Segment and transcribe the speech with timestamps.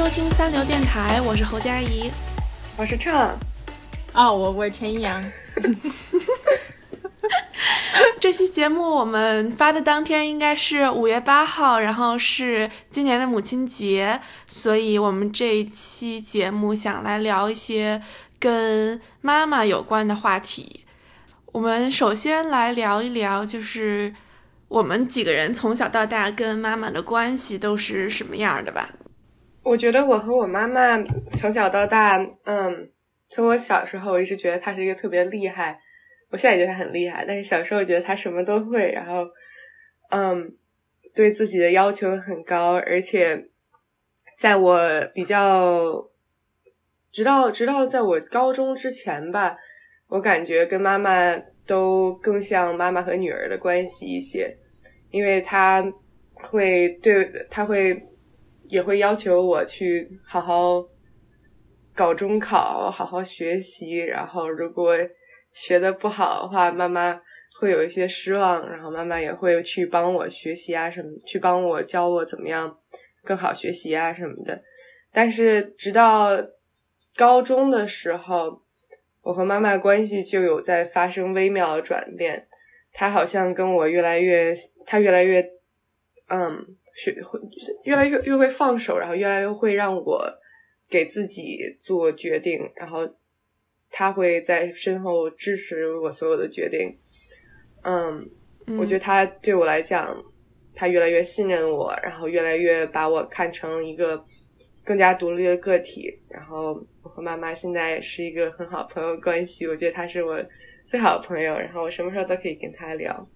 [0.00, 2.10] 收听三流电台，我是侯佳怡，
[2.78, 3.38] 我是畅，
[4.14, 5.22] 哦，我我是陈一阳。
[8.18, 18.00] 这期节目我们发的当天应该是五月八号，然后是今年的母亲节，所以我们这一期节目想来聊一些
[18.38, 20.86] 跟妈妈有关的话题。
[21.52, 24.14] 我们首先来聊一聊，就是
[24.68, 28.88] 我们几个人从小到大跟妈妈的关系都是什么样的吧。
[29.70, 31.00] 我觉得我和我妈妈
[31.36, 32.90] 从小到大，嗯，
[33.28, 35.78] 从我小时候我一直觉得她是一个特别厉害，
[36.30, 39.24] 我现在也觉得她很厉害，但是小时候觉得她什么都会，然后，
[40.10, 40.56] 嗯，
[41.14, 43.46] 对自己的要求很高，而且
[44.36, 44.76] 在我
[45.14, 46.04] 比较，
[47.12, 49.56] 直到直到在我高中之前吧，
[50.08, 54.58] 我感觉跟妈妈都更像妈妈和女儿的关系一些，
[55.12, 55.80] 因为她
[56.34, 58.08] 会对她会。
[58.70, 60.86] 也会要求我去好好
[61.92, 63.96] 搞中考，好好学习。
[63.96, 64.96] 然后如果
[65.52, 67.20] 学的不好的话，妈妈
[67.58, 68.70] 会有一些失望。
[68.70, 72.78] 然后妈妈也会去帮我学习啊，什么去帮我教我怎么样
[73.24, 74.62] 更好学习啊什么的。
[75.12, 76.30] 但是直到
[77.16, 78.62] 高中的时候，
[79.22, 82.46] 我和妈妈关系就有在发生微妙的转变。
[82.92, 84.54] 她好像跟我越来越，
[84.86, 85.44] 她越来越，
[86.28, 86.76] 嗯。
[87.02, 87.40] 学会
[87.84, 90.30] 越来越越会放手，然后越来越会让我
[90.90, 93.08] 给自己做决定，然后
[93.90, 96.94] 他会在身后支持我所有的决定。
[97.84, 98.28] 嗯，
[98.78, 100.14] 我觉得他对我来讲，
[100.74, 104.22] 他越来越信任我，然后越来越把我看成一个
[104.84, 106.12] 更加独立的个体。
[106.28, 110.38] 然后我和妈妈现在是一个很好朋友关系，我觉得他是我
[110.86, 113.26] 最好的朋友，然后我什么时候都可以跟他聊。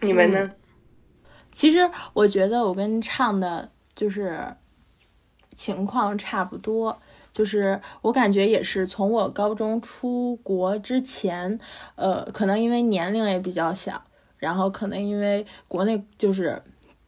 [0.00, 0.50] 你们呢？
[1.52, 4.42] 其实我觉得我跟唱的就是
[5.54, 6.98] 情况差不多，
[7.30, 11.60] 就是我感觉也是从我高中出国之前，
[11.94, 14.02] 呃，可能因为年龄也比较小，
[14.38, 16.62] 然后可能因为国内就是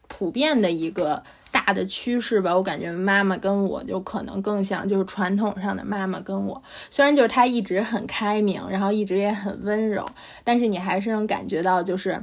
[0.09, 10.07] 普遍的一个大的趋势吧，我感觉妈妈跟我就可能更像就是传统上的妈妈跟我，虽然就是她一直很开明，然后一直也很温柔，
[10.45, 12.23] 但是你还是能感觉到就是。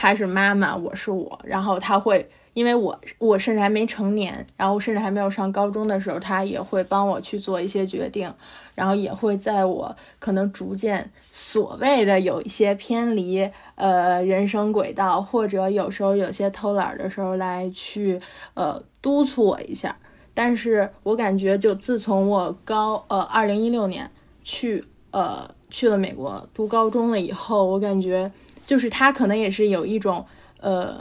[0.00, 8.32] 她是妈妈，我是我，然后她会，因为我我甚至还没成年，然后甚至还没有上高中的时候，她也会帮我去做一些决定，
[8.76, 18.20] 然后也会在我可能逐渐所谓的有一些偏离呃人生轨道，或者有时候有些偷懒的时候来去
[18.54, 19.96] 呃督促我一下。
[20.32, 24.08] 但是我感觉就自从我高呃二零一六年
[24.44, 28.30] 去呃去了美国读高中了以后，我感觉。
[28.68, 30.26] 就是他可能也是有一种，
[30.60, 31.00] 呃，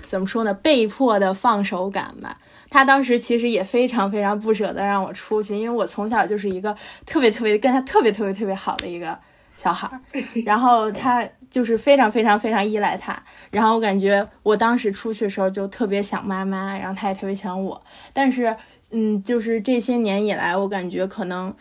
[0.00, 2.38] 怎么说呢，被迫的放手感吧。
[2.70, 6.74] 他当时其实也非常非常不舍得让我出去，因为我从小就是一个
[7.04, 9.18] 特别特别跟他特别特别特别好的一个
[9.58, 10.00] 小孩儿，
[10.46, 13.22] 然后他就是非常非常非常依赖他。
[13.50, 17.78] 然后我感觉我当时出去的时候就特别想妈妈，然后他也特别想我。
[18.14, 18.56] 但是，
[18.90, 21.54] 嗯，就是这些年以来，我感觉可能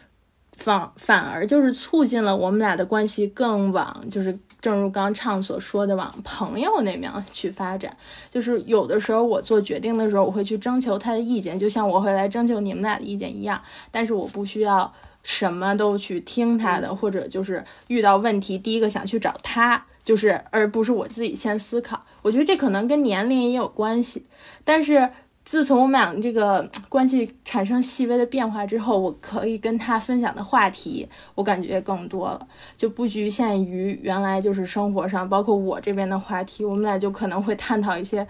[0.54, 4.40] 反反而就是促进了我们俩的关系更往就是。
[4.62, 7.96] 正如刚畅所说的，往朋友那边去发展，
[8.30, 13.62] 就是有的时候我做决定的时候，我会去征求他的意见，就像我会来征求你们俩的意见一样。
[13.90, 22.04] 但是我不需要什么都去听他的，或者就是遇到问题第一个想去找他，就是而不是我自己先思考。
[22.22, 24.26] 我觉得这可能跟年龄也有关系，
[24.64, 25.10] 但是。
[25.44, 32.47] 自从我们俩这个关系产生细微的变化之后，我可以跟他分享的话题，我感觉更多了，
[32.78, 38.25] 就不局限于原来就是生活上，包括我这边的话题，我们俩就可能会探讨一些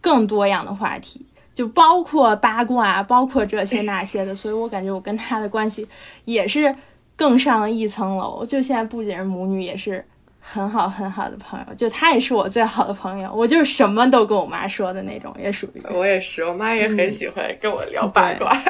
[0.00, 5.88] 更多样的话题，就包括八卦，包括这些那些的，所以我感觉我跟他的关系
[6.26, 6.76] 也是
[7.16, 10.04] 更上了一层楼，就现在不仅是母女，也是。
[10.40, 13.32] 很好很好的朋友，就他也是我最好的朋友。
[13.32, 16.42] 我就是什么都跟我妈说的那种，也属于我也是。
[16.44, 18.60] 我妈也很喜欢跟我聊八卦。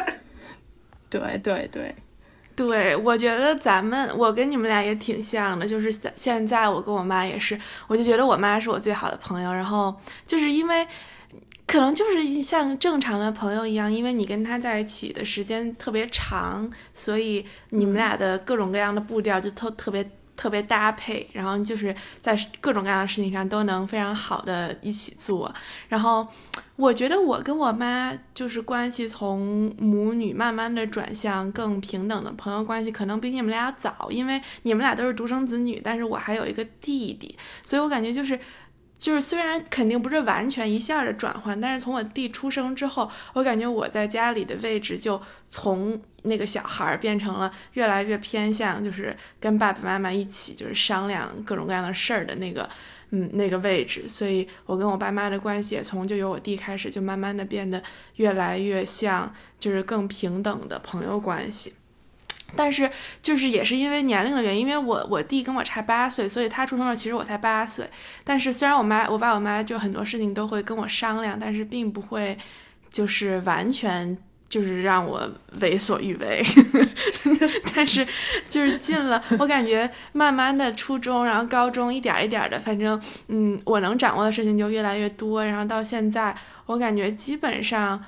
[1.08, 1.94] 对对对，
[2.55, 9.52] 对，我觉得咱们我跟你们俩也挺像的，就是现在我跟我妈也是，我就觉得我妈是我最好的朋友。
[9.52, 9.94] 然后
[10.26, 10.87] 就是因为
[11.67, 20.05] 可能就是像正常的朋友一样，因为你跟他在一起的时间特别长，所以你们俩的各种各样的步调就特特别。
[20.40, 25.54] 特别搭配，然后就是在各种各样的事情上都能非常好的一起做。
[25.87, 26.26] 然后
[26.76, 38.40] 我觉得我跟我妈就是关系从母女慢慢的转向更平等的朋友关系，可能比你们俩早，因为你们俩都是独生子女，但是我还有一个弟弟，所以我感觉就是
[39.00, 52.69] 就是虽然肯定不是完全一下的转换，但是从我弟出生之后，我感觉我在家里的位置就从那个小孩变成了越来越偏向，就是跟爸爸妈妈一起就是商量各种各样的事儿的那个，
[53.08, 54.06] 嗯，那个位置。
[54.06, 57.82] 所以我跟我爸妈的关系也从就由我弟开始，就慢慢的变得
[58.17, 61.73] 越来越像，就是更平等的朋友关系。
[62.56, 62.91] 但是
[63.23, 67.88] 就是也是因为年龄的原因，因为我我弟跟我差八岁，所以他出生了，其实我才八岁。
[68.25, 72.37] 但是虽然我妈我爸我妈就很多事情都会跟我商量，但是并不会
[72.91, 74.17] 就是完全
[74.49, 75.31] 就是让我
[75.61, 76.44] 为所欲为。
[77.75, 78.06] 但是
[78.49, 85.44] 就是进了，我感觉慢慢的初中，然后高中一点一点的，反正嗯，我能掌握的事情就越来越多。
[85.44, 86.37] 然后到现在，
[86.67, 88.05] 我感觉基本上，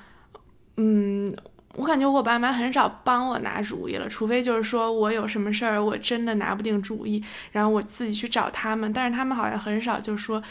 [0.77, 1.35] 嗯。
[1.75, 8.93] 我感觉我爸妈很少帮我拿主意了，除非就是说我有什么事儿，我真的拿不定主意，然后我自己去找他们。
[8.93, 10.41] 但是他们好像很少，就是说，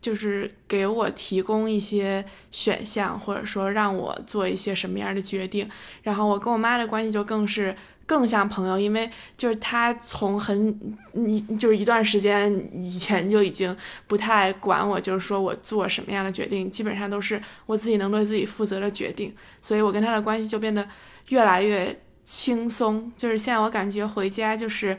[0.00, 5.68] 就是给我提供一些选项，或者说让我做一些什么样的决定。
[6.02, 7.74] 然后我跟我妈的关系就更是。
[8.06, 13.76] 更像朋友，因为就是他从很你就是一段时间以前就已经
[14.06, 20.88] 不太管我，就是说我做什么样的决定，基本上都是我自己能对自己负责的决定，所以我跟他的关系就变得
[21.30, 23.12] 越来越轻松。
[23.16, 24.96] 就是现在我感觉回家就是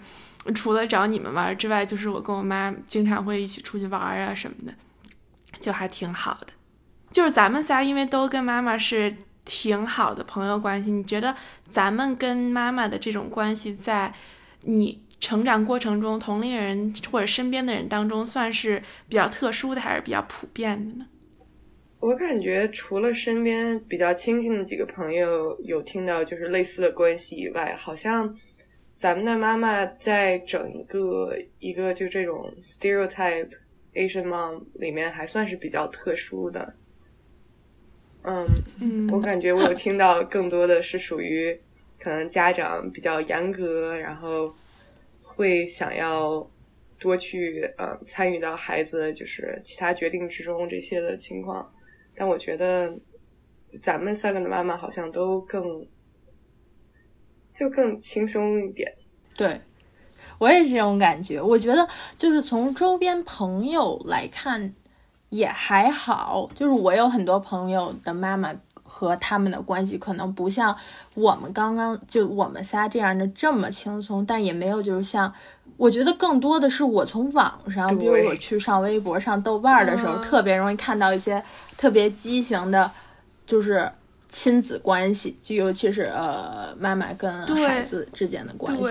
[0.54, 4.74] 除了找你们玩之外，就是我跟我妈经常会一起出去玩啊什么的，
[5.62, 6.48] 就还挺好的。
[7.10, 9.16] 就是咱们仨因为都跟妈妈是。
[9.48, 11.34] 挺好的朋友关系，你觉得
[11.70, 14.14] 咱们跟妈妈的这种关系，在
[14.64, 21.08] 你成长过程中，同龄人或者身边的人当中，算是比较特殊的，还是比较普遍的呢？
[22.00, 28.36] 我感觉除了身边比较亲近的几个朋友有听到就是类似的关系以外，好像
[28.98, 33.50] 咱们的妈妈在整个一个就这种 stereotype
[33.94, 36.76] Asian mom 里面还算是比较特殊的。
[38.30, 41.58] 嗯，我感觉我听到更多的是属于
[41.98, 44.54] 可能家长比较严格，然后
[45.22, 46.46] 会想要
[47.00, 51.72] 多去嗯参与到孩子就是其他决定之中这些的情况。
[52.16, 52.94] 但我觉得
[53.82, 55.88] 咱们三个的妈妈好像都更
[57.54, 58.94] 就更轻松一点。
[59.38, 59.62] 对
[60.38, 61.42] 我也是这种感觉。
[61.42, 61.88] 我觉得
[62.18, 64.76] 就是从周边朋友来看。
[65.30, 68.54] 也还好，就是我有很多朋友的妈妈
[68.84, 70.76] 和他们的关系可能不像
[71.14, 75.32] 我们刚刚就我们仨这样的这么轻松，但也没有就是像
[75.76, 81.44] 我觉得更多的是我从网上，比如我去上微博、上豆瓣的时候，特别容易看到一些
[81.78, 82.90] 特别畸形的，
[83.46, 83.92] 就是
[84.30, 88.84] 亲子关系，就尤其是呃妈妈跟孩子之间的关系。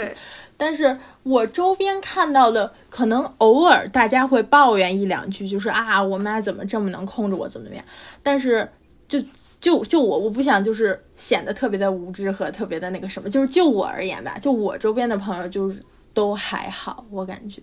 [0.56, 7.84] 但是我周边看到的，可能偶尔大家会抱怨一两句，就是啊，我妈怎么这么能控制我，怎么怎么样？
[8.22, 8.68] 但是
[9.06, 9.20] 就
[9.60, 15.82] 就就我，我不想就是显得特别的无知和特别的那个什么，就是就我而言吧，就我周边的朋友就是
[16.14, 17.60] 都还好，我感觉。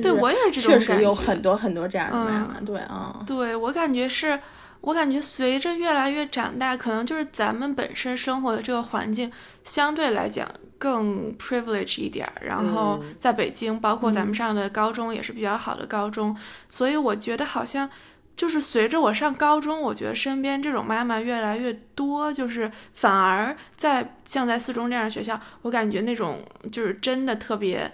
[0.00, 0.86] 对我也是这种感觉。
[0.86, 3.24] 确实有很多很多这样的妈妈，对啊。
[3.26, 4.38] 对我感觉是。
[4.82, 9.30] 我感觉随着越来越长大，可能就是咱们本身生活的这个环境
[9.64, 12.46] 相对来讲更 privilege 一点儿。
[12.46, 16.36] 然后在北京，包括咱们上的高中也是比较好的高中，
[16.68, 17.90] 所以我觉得好像
[18.36, 27.90] 就是随着我上高中，我觉得身边这种妈妈越来越多，就是反而在像在四中这样的学校，我感觉那种就是真的特别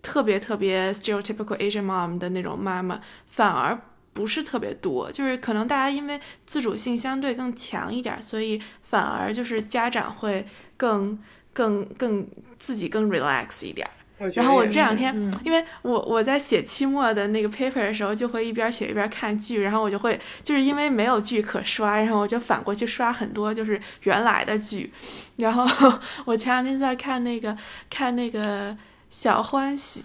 [0.00, 3.76] 特别特别 stereotypical Asian mom 的那种妈妈反而。
[4.16, 10.46] 不是特别多，就是可能大家因为自主性相对更强一点，所以反而就是家长会
[10.78, 11.18] 更
[11.52, 12.26] 更更
[12.58, 13.86] 自己更 relax 一点。
[14.34, 24.90] 然后我这两天，因为我我在写期末的那个 paper 的时候，就会一边写一边看剧，然后我就会就是因为没有剧可刷，然后我就反过去刷很多就是原来的剧。
[25.36, 25.66] 然后
[26.24, 27.54] 我前两天在看那个
[27.90, 28.74] 看那个
[29.10, 30.02] 小欢喜。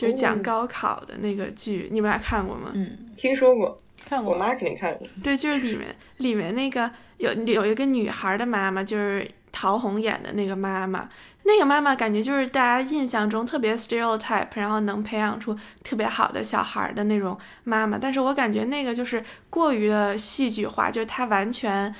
[0.00, 2.70] 就是讲高考的那个剧，你们俩看过吗？
[2.72, 3.76] 嗯，听说过，
[4.08, 4.32] 看过。
[4.32, 5.06] 我妈肯定看过。
[5.22, 11.08] 对，就是里面 里面那个有有一个女孩的妈妈，就是陶虹演的那个妈妈。
[11.42, 17.98] 那个妈妈感觉就是大家印象中特别 stereotype，然后能培养出特别好的小孩的那种妈妈。
[17.98, 21.94] 但是我感觉那个就是过于的戏剧化，就是她完全。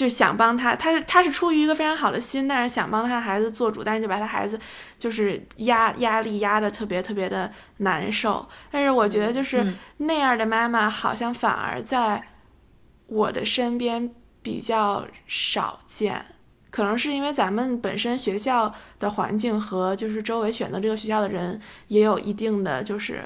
[0.00, 4.58] 就想帮他，他他是出于一个非常好的心，但是想帮他孩子做主，但是就把他孩子
[4.98, 8.48] 就是压压力压的特别特别的难受。
[8.70, 12.22] 但是我觉得就是那样的妈妈好像反而在
[13.08, 16.24] 我的身边比较少见，
[16.70, 23.22] 可能是因为咱们本身学校的环境和就是周围选择这个学校的人也有一定的就是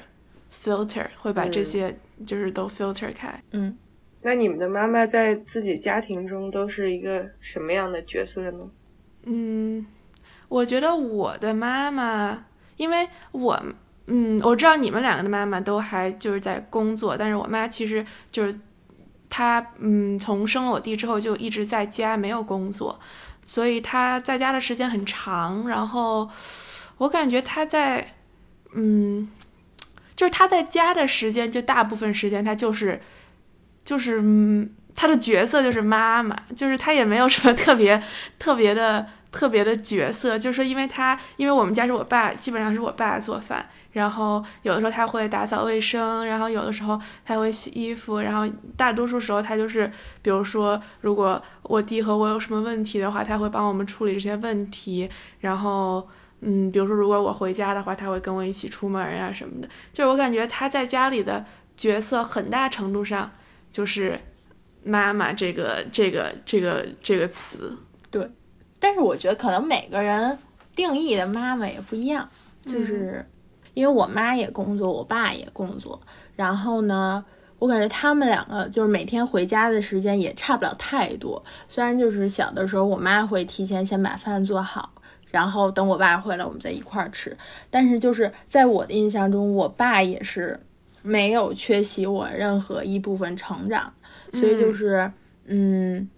[0.51, 3.41] filter，会把这嗯些就是都 filter 开。
[3.51, 3.77] 嗯，
[4.25, 8.67] 那你们的妈妈在自己家庭中都是一个什么样的角色呢？
[9.25, 9.85] 嗯，
[10.49, 12.43] 我觉得我的妈妈，
[12.75, 13.63] 因为我，
[14.07, 18.59] 嗯，我知道你们两个的妈妈都还就是在工作，但是我妈其实就是
[19.29, 22.99] 她，嗯，从生了我弟之后就一直在家没有工作，
[23.43, 25.67] 所以她在家的时间很长。
[25.67, 26.27] 然后
[26.97, 28.15] 我感觉她在，
[28.73, 29.29] 嗯，
[30.15, 32.99] 就是她在家的时间，就大部分时间她就是，
[33.85, 38.03] 就是，嗯，她的角色就是妈妈，就是她也没有什么特别
[38.37, 49.89] 特别的特别的角色，就是说，因为他，因为我们家是我爸，基本上是我爸做饭，然后有的时候他会打扫卫生，然后有的时候他会洗衣服，然后大多数时候他就是，
[50.21, 56.05] 比如说，如果我弟和我有什么问题的话，他会帮我们处理这些问题，然后。
[56.41, 59.67] 嗯，比如说，如果我回家的话，他会跟我一起出门呀、什么的。
[59.91, 61.43] 就是我感觉他在家里的
[61.75, 63.31] 角色，很大程度上
[63.75, 64.17] 就是
[64.85, 67.77] 妈妈这个这个这个这个词。
[68.09, 68.25] 对
[68.79, 70.37] 但是我觉得可能每个人
[70.73, 72.29] 定义的妈妈也不一样，
[72.65, 73.25] 就是
[73.73, 76.01] 因为我妈也工作，我爸也工作，
[76.37, 77.25] 然后呢，
[77.59, 81.43] 我感觉他们两个就是每天回家的时间也差不了太多。
[81.67, 84.89] 虽然就是小的时候，我妈会提前先把饭做好，
[85.31, 87.35] 然后等我爸回来我们再一块儿吃，
[87.69, 90.57] 但是就是在我的印象中，我爸也是
[91.05, 93.93] 没有缺席我任何一部分成长，
[94.33, 95.09] 所以就是
[95.45, 96.09] 嗯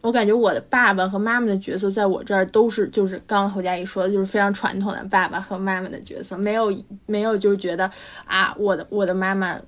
[0.00, 6.74] 我感觉我的爸爸和妈妈的角色在我这儿都是，就是刚刚侯佳怡说的，就是非常传统的爸爸和妈妈的角色，没有
[7.06, 7.90] 没有就觉得
[8.24, 9.60] 啊，我的我的妈妈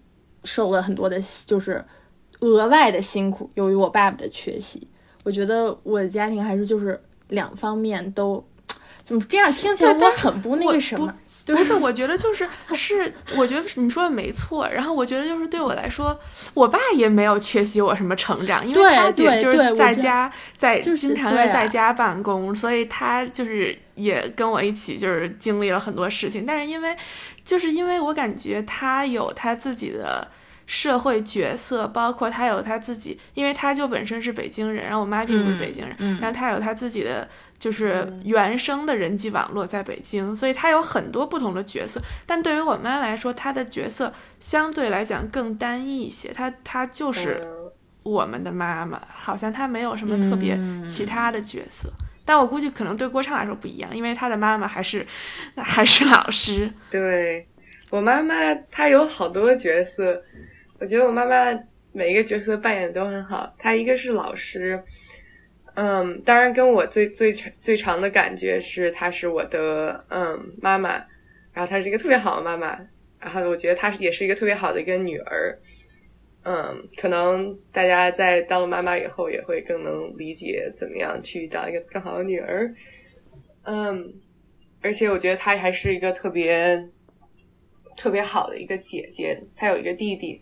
[0.45, 1.85] 受了很多的，就是
[2.41, 4.87] 额外的辛苦，由于我爸爸的缺席。
[5.25, 8.47] 我觉得我的家庭还是就是两方面都，
[9.03, 11.13] 怎么这样听起来我很不那我个什么？
[11.55, 14.69] 不是，我觉得就是是，我觉得你说的没错。
[14.69, 16.19] 然后我觉得就是对我来说，
[16.55, 26.45] 我爸也没有缺席我什么成长，因为他对也就是在家，在经常是在家办公，所以他就是也跟我一起就是经历了很多事情。
[26.45, 26.97] 但是因为
[27.45, 30.29] 就是因为我感觉他有他自己的。
[30.69, 42.01] 社会角色，包括他有他自己，因为他就本身是北京人，然后我妈并不是北京人，嗯然后他有他自己的就是原生的人际网络在北京，所以他有很多不同的角色。
[42.27, 47.73] 但对于我妈来说，她的角色相对来讲更单一一些，她她就是嗯
[48.03, 51.91] 我们的妈妈，好像她没有什么特别嗯其他的角色。
[52.25, 55.07] 但我估计可能对郭畅来说不一样，因为他的妈妈还是
[55.57, 56.69] 还是老师。
[56.91, 57.47] 对
[57.89, 58.35] 我妈妈，
[58.69, 60.21] 她有好多角色，
[60.81, 61.37] 我觉得我妈妈
[61.93, 63.55] 每一个角色扮演都很好。
[63.57, 64.83] 她一个是老师，
[65.77, 67.31] 嗯，当然跟我最最
[67.61, 70.93] 最长的感觉是她是我的嗯妈妈，
[71.53, 72.81] 然后她是一个特别好的妈妈，
[73.21, 75.59] 然后我觉得她也是一个特别好的一个女儿。
[76.45, 82.75] 嗯，可能大家在当了妈妈以后，也会更能理解怎么样去当一个更好的女儿。
[83.65, 84.15] 嗯，
[84.81, 86.89] 而且我觉得她还是一个特别
[87.99, 90.41] 特别好的一个姐姐，她有一个弟弟，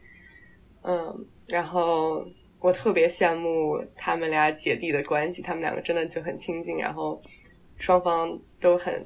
[0.82, 2.24] 嗯，然后
[2.64, 7.20] 我特别羡慕他们俩姐弟的关系，他们两个真的就很亲近，然后
[7.76, 9.04] 双方都很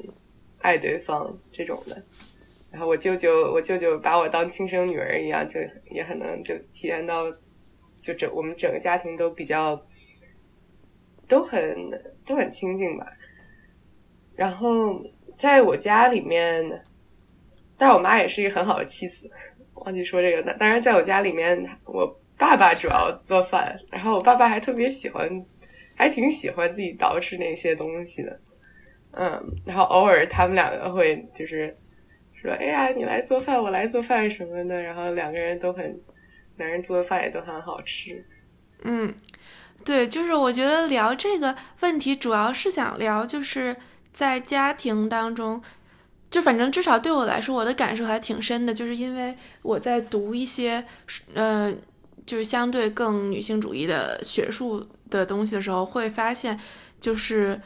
[0.60, 2.00] 爱对方这种的。
[2.70, 5.58] 然后我舅舅，我舅舅把我当亲生女儿一样，就
[5.90, 7.24] 也很能就体验到，
[8.00, 9.84] 就整我们整个家庭都比较
[11.26, 11.74] 都很
[12.24, 13.04] 都很亲近吧。
[14.36, 15.02] 然后
[15.36, 16.64] 在我家里面，
[17.76, 19.28] 但是我妈也是一个很好的妻子，
[19.74, 20.54] 忘记说这个。
[20.54, 25.28] 当然，在我家里面，我爸爸主要做饭，然后我爸爸还特别喜欢，
[25.96, 28.40] 还挺喜欢自己捯饬那些东西的。
[29.10, 31.76] 嗯，然后偶尔他们两个会就是
[32.34, 36.00] 说：“哎呀，你来做饭，我来做饭什么的。”然后两个人都很，
[36.56, 38.24] 男人做的饭也都很好吃。
[38.82, 39.12] 嗯，
[39.84, 43.74] 对，就是我觉得聊这个问题，主要是想聊就是
[44.12, 45.60] 在家庭当中，
[46.30, 50.84] 就反正至少对我来说，我的感受还挺深的，就是因为我在读一些
[51.34, 51.74] 呃，
[52.28, 56.60] 就是相对更女性主义的学术的东西的时候，会发现
[57.00, 57.60] 就是。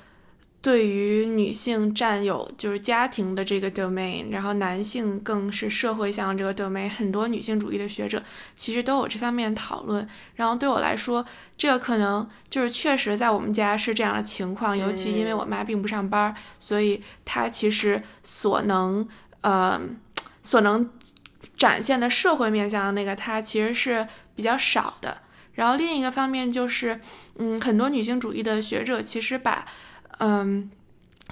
[0.62, 8.22] 对于女性占有就是家庭的这个 domain，然后男性更是社会向这个 domain，很多女性主义的学者
[8.54, 10.08] 其实都有这方面讨论。
[10.36, 11.26] 然后对我来说，
[11.58, 19.04] 这个可能就是确实在我们家是这样的情况，尤其因为我妈并不上班，所以她其实所能
[19.40, 19.80] 呃
[20.44, 20.88] 所能
[21.56, 25.22] 展现的社会面向的那个她其实是比较少的。
[25.54, 26.98] 然后另一个方面就是，
[27.36, 29.66] 嗯，很多女性主义的学者其实把，
[30.18, 30.70] 嗯，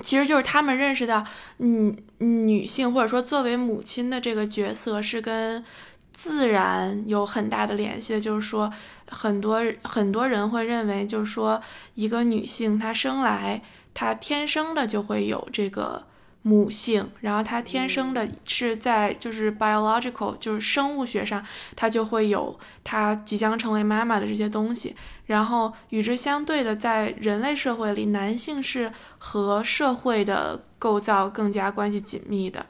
[0.03, 1.25] 其实就是他们认识到，
[1.59, 5.65] 嗯，女性或者说作为母亲的这个角色是跟
[6.13, 8.21] 自然有很大的联系的。
[8.21, 8.71] 就是说，
[9.09, 11.63] 很多很多人会认为，就是说，
[11.95, 13.63] 一个女性她生来
[13.95, 16.07] 她天生的就会有这个
[16.43, 21.45] 母性，然后她天生的是在就是 biological 就是生物学上，
[21.77, 24.97] 她就会有她即将成为妈妈的这些东西。
[25.27, 32.67] 然后与之相对的，在人类社会里，男性是和社会的构造更加关系紧密的。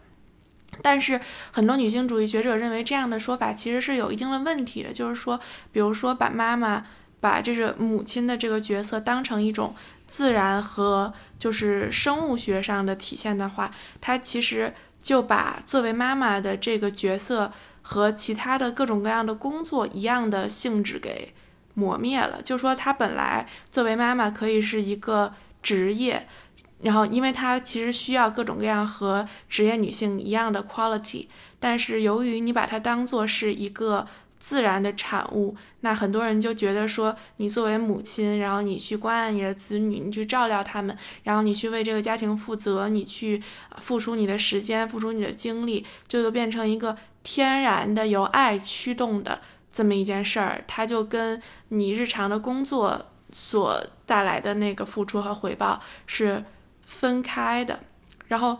[0.82, 4.92] 但是很多女性主义学者认为，这样的说法其实是有一定的问题的。
[4.92, 5.40] 就是说，
[5.72, 6.84] 比如说把妈妈、
[7.20, 9.74] 把这个母亲的这个角色当成一种
[10.06, 21.32] 自然和就是生物学上的体现的话，它其实就把作为妈妈的这个角色和其他的各种各样的工作一样的性质给。
[21.74, 26.26] 磨灭了，就说她本来作为妈妈可以是一个职业，
[26.82, 31.28] 然后因为她其实需要各种各样和职业女性一样的 quality，
[31.60, 34.06] 但是由于你把它当做是一个
[34.40, 43.40] 自然的产物，那很多人就觉得说你作为母亲，然后你去关爱你的子女，你去照料他们，然后你去为这个家庭负责，你去
[43.78, 49.40] 付出你的时间，付出你的精力，就就变成一个天然的由爱驱动的。
[49.70, 56.44] 这么一件事儿，它就跟你日常的工作所带来的那个付出和回报是
[56.82, 57.78] 分开的。
[58.26, 58.58] 然后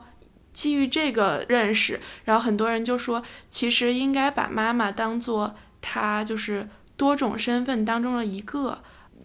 [0.53, 8.83] 基于这个认识，然后很多人就说，其实应该把妈妈当做她就是多种身份当中的一个，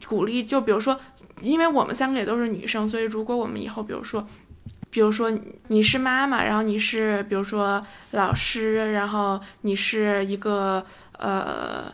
[0.08, 0.44] 鼓励。
[0.44, 1.00] 就比如说，
[1.42, 4.28] 因为我们三个也都是女生，所以如果我们以后，比如说，
[4.90, 5.32] 比如说
[5.68, 10.86] 你是妈妈，然后你是比如说老师，然后你是一个。
[11.18, 11.86] 呃，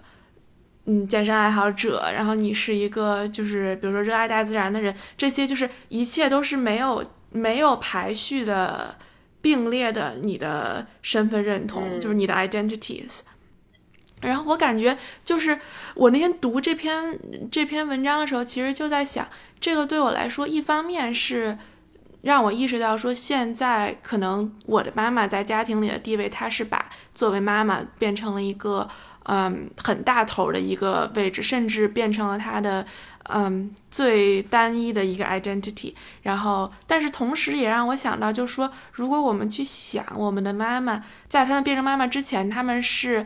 [0.85, 8.95] 嗯，健身爱好者，然后你是一个就是比如说热爱大自然的人，这些就是一切都是没有没有排序的
[9.39, 13.19] 并列的，你的身份认同就是你的 identities。
[14.21, 15.59] 然后我感觉就是
[15.95, 17.19] 我那天读这篇
[17.51, 19.27] 这篇文章的时候，其实就在想，
[19.59, 21.57] 这个对我来说，一方面是
[22.21, 28.87] 让我意识到说，现在可能我的妈妈在家庭里的地位，她是把作为妈妈变成了一个。
[29.25, 32.83] 嗯，很大头的一个位置，甚至变成了她的
[33.29, 35.93] 嗯最单一的一个 identity。
[36.23, 43.23] 然后，但是同时也让我想到，就是说，如果我们去想我们的妈妈，在他们变成妈妈之前，他们是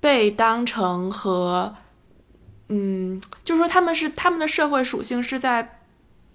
[0.00, 1.74] 被当成和
[2.68, 5.80] 嗯，就是说他们是他们的社会属性是在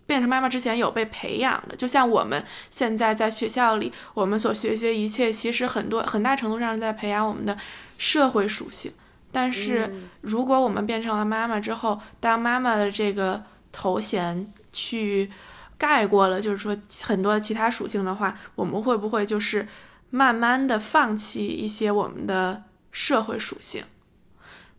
[0.06, 1.76] 变成妈妈之前有被培养的。
[1.76, 7.58] 就像我们现在在学校里，我们所学习的一切，其实很多很大程度上是在培养我们的。
[8.02, 8.91] 社会属性，
[9.32, 15.30] 但是如果我们变成了妈妈之后，当妈妈的这个头衔去
[15.78, 19.67] 盖过了，就是说很多的其他属性的话，我们会不会就是
[20.10, 23.84] 慢慢的放弃一些我们的社会属性？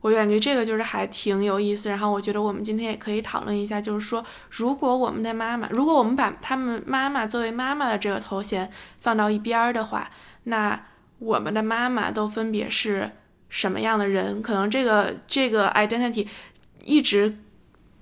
[0.00, 1.88] 我感觉这个就是还挺有意思。
[1.88, 8.70] 然后我觉得我们今天也可以讨论一下，就是说，如果我们的妈妈，如果我们把他们妈妈作为妈妈的这个头衔
[9.00, 10.10] 放到一边儿的话，
[10.44, 10.86] 那。
[11.18, 13.08] 我们的妈妈都分别是
[13.48, 14.42] 什么样的人？
[14.42, 16.26] 可能这个这个 identity
[16.84, 17.38] 一直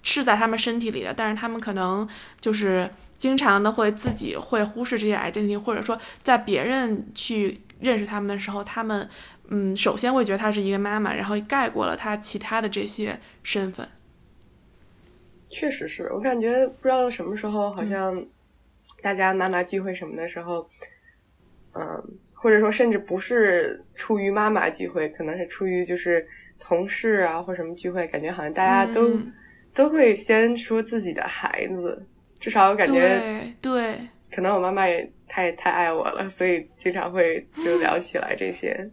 [0.03, 2.09] 是在他们身体里的，但是他们可能
[2.41, 9.07] 就是经常的会自己会忽视这些 identity，或者说在别人去认识他们的时候，他们
[9.51, 13.87] 嗯首先会觉得她是一个妈妈，然后盖过了她其他的这些身份。
[15.49, 18.25] 确实是我感觉不知道什么时候，好像
[19.03, 20.69] 大家妈妈聚会什么的时候，
[21.75, 22.19] 嗯。
[22.43, 26.27] 或者说，甚至不是出于妈妈聚会，可能是出于就是
[26.59, 29.21] 同事啊或什么聚会，感觉好像大家都
[29.75, 32.03] 都会先说自己的孩子。
[32.39, 33.95] 至少我感觉，对，
[34.35, 38.89] 可能我妈妈也太太爱我了，所以经常会就聊起来这些。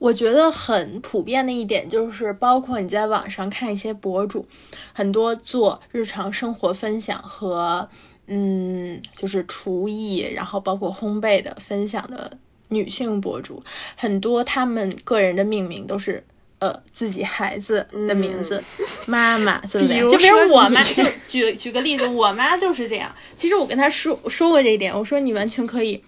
[0.00, 4.44] 我觉得很普遍的一点就是，包括你在网上看一些博主，
[4.92, 7.88] 很多做日常生活分享和
[8.26, 12.36] 嗯，就是厨艺，然后包括烘焙的分享的。
[12.72, 13.60] 女性博主
[13.96, 16.24] 很多，他们个人的命名都是
[16.60, 18.62] 呃自己孩子的名字，
[19.08, 19.58] 妈妈？
[19.66, 20.08] 就比如
[20.52, 23.12] 我妈，就举举个例子，我妈就是这样。
[23.34, 26.00] 其实我跟她说说过这一点，我说你完全可以，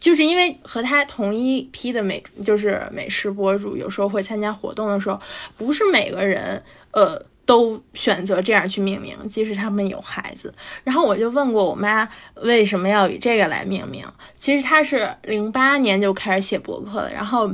[0.00, 5.20] 就是因为和他同一批的美，就是美食博主，有时候会参加活动的时候，
[5.56, 6.62] 不是每个人
[6.92, 7.20] 呃。
[7.46, 10.54] 都选择这样去命名，即使他们有孩子。
[10.84, 12.08] 然后我就问过我妈，
[12.42, 14.06] 为什么要以这个来命名？
[14.38, 17.52] 其实她是零八年就开始写博客了，然后。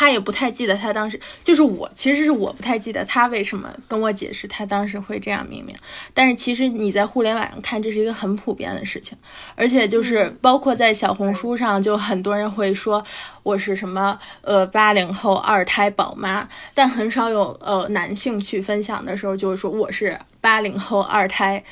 [0.00, 5.76] 他也不太记得他当时就是我，其实是我不太记得他为什么跟我解释他当时会这样命名。
[6.14, 9.18] 但是其实你在互联网上看，这是一个很普遍的事情，
[9.54, 13.04] 而且就是包括在小红书上，就很多人会说
[13.42, 21.62] 我是什么呃八零后二胎宝妈，但很少有呃男性去分享的时候，就是说我是八零后二胎。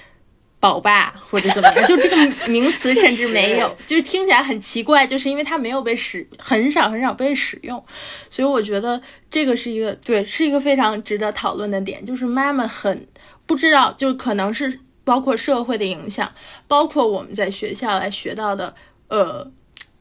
[0.61, 7.83] 宝爸或者怎么样， 就这个名词甚至没有，就是听起来很奇怪，就是因为它没有被使，很少很少被使用，
[8.29, 13.07] 所以我觉得这个是一个对，是一个非常值得讨论的点，就是妈妈很
[13.47, 16.31] 不知道，就可能是包括社会的影响，
[16.67, 18.75] 包括我们在学校来学到的，
[19.07, 19.49] 呃，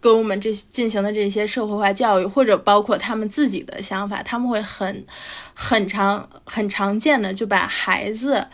[0.02, 5.06] 跟我们这进行的这些社会化教育，或者包括他们自己的想法，他们会很
[5.54, 8.48] 很常很常见的就把孩子。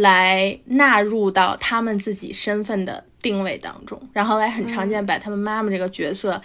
[0.00, 6.40] 来纳入到他们自己身份的定位当中，然后来很常见把他们妈妈这个角色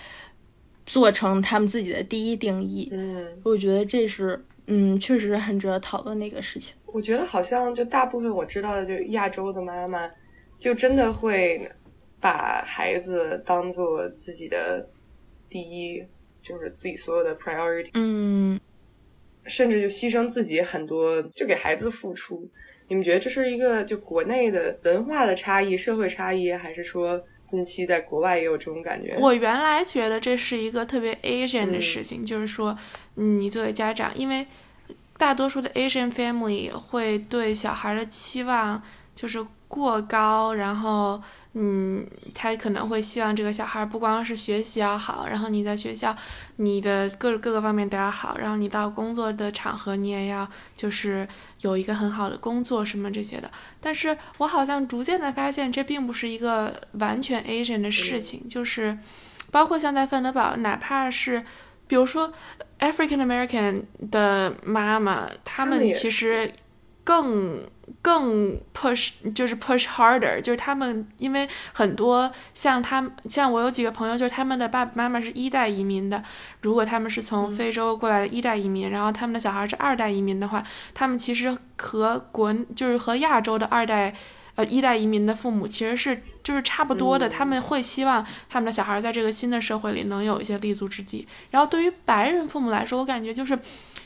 [0.85, 2.89] 做成他们自己的第一定义。
[2.91, 6.75] 嗯，我觉得这是嗯，确实很值得讨论的一个事情。
[6.85, 10.09] 我觉得好像就大部分我知道的，就亚洲的妈妈
[10.59, 11.71] 就真的会
[12.19, 14.89] 把孩子当做自己的
[15.49, 16.03] 第一，
[16.41, 17.91] 就是自己所有的 priority。
[17.93, 18.59] 嗯，
[19.45, 22.49] 甚至就牺牲自己很多，就给孩子付出。
[22.87, 29.15] 你们觉得这是一个就国内的文化的差异、社会差异，还是说近期在国外也有这种感觉？
[29.19, 32.77] 我原来觉得这是一个特别 Asian 的事情，就是说，
[33.15, 34.45] 你作为家长，因为
[35.17, 38.81] 大多数的 Asian family 会对小孩的期望
[39.15, 41.21] 就是过高，然后。
[41.57, 46.13] 嗯，他可能会希望这个小孩不光是学习要好，然后你在学校，
[46.57, 51.25] 你的各各个方面都要好，然后你到工作的场合你也要就是
[51.61, 53.49] 有一个很好的工作什么这些的。
[53.79, 58.97] 但是我好像逐渐的发现，这并不是一个完全 Asian 的事情，就是
[59.49, 61.41] 包括像在范德堡，哪怕是
[61.87, 62.33] 比如说
[62.79, 66.51] African American 的妈妈，他们其实
[67.05, 67.63] 更。
[68.01, 76.23] 更 push 就是 push harder，就是他们因为很多像他像我有几个朋友，就是他们的爸爸妈妈是一代移民的，
[76.61, 84.13] 如果他们是从非洲过来的一代移民，然后他们的小孩是二代移民的话，他们其实和国就是和亚洲的二代
[84.55, 91.27] 呃一代移民的父母其实是就是差不多的，他们会希望他们的小孩在这个新的社会里能有一些立足之地。
[91.51, 93.57] 然后对于白人父母来说，我感觉就是。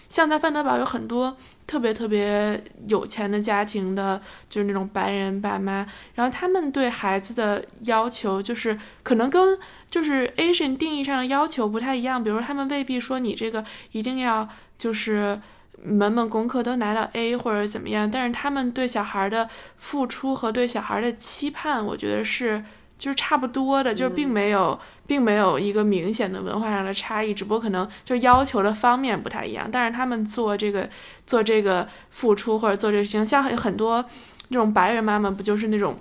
[0.10, 9.58] 像在范德堡有很多特别特别有钱的家庭的，就是那种白人爸妈，然后他们对孩子的要求就是可能跟
[9.90, 15.40] 就是 Asian 定义上的要求不太一样，比如他们未必说你这个一定要就是
[15.82, 22.66] 门门功课都拿到 A 或者怎么样，但是他们对小孩的付出和对小孩的期盼，我觉得是。
[23.00, 24.78] 就是差不多的，就是并没有，
[25.10, 29.68] 并没有一个明显的文化上的差异，只不过可能就要求的方面不太一样。
[29.72, 30.88] 但是他们做这个，
[31.26, 34.06] 做这个付出或者做这个事情，像很很多
[34.50, 36.00] 那种白人妈妈，不就是那种，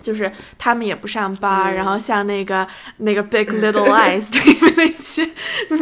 [0.00, 2.64] 就是他们也不上班，然后像那个
[2.98, 5.26] 那个 Big Little Lies 里 面那些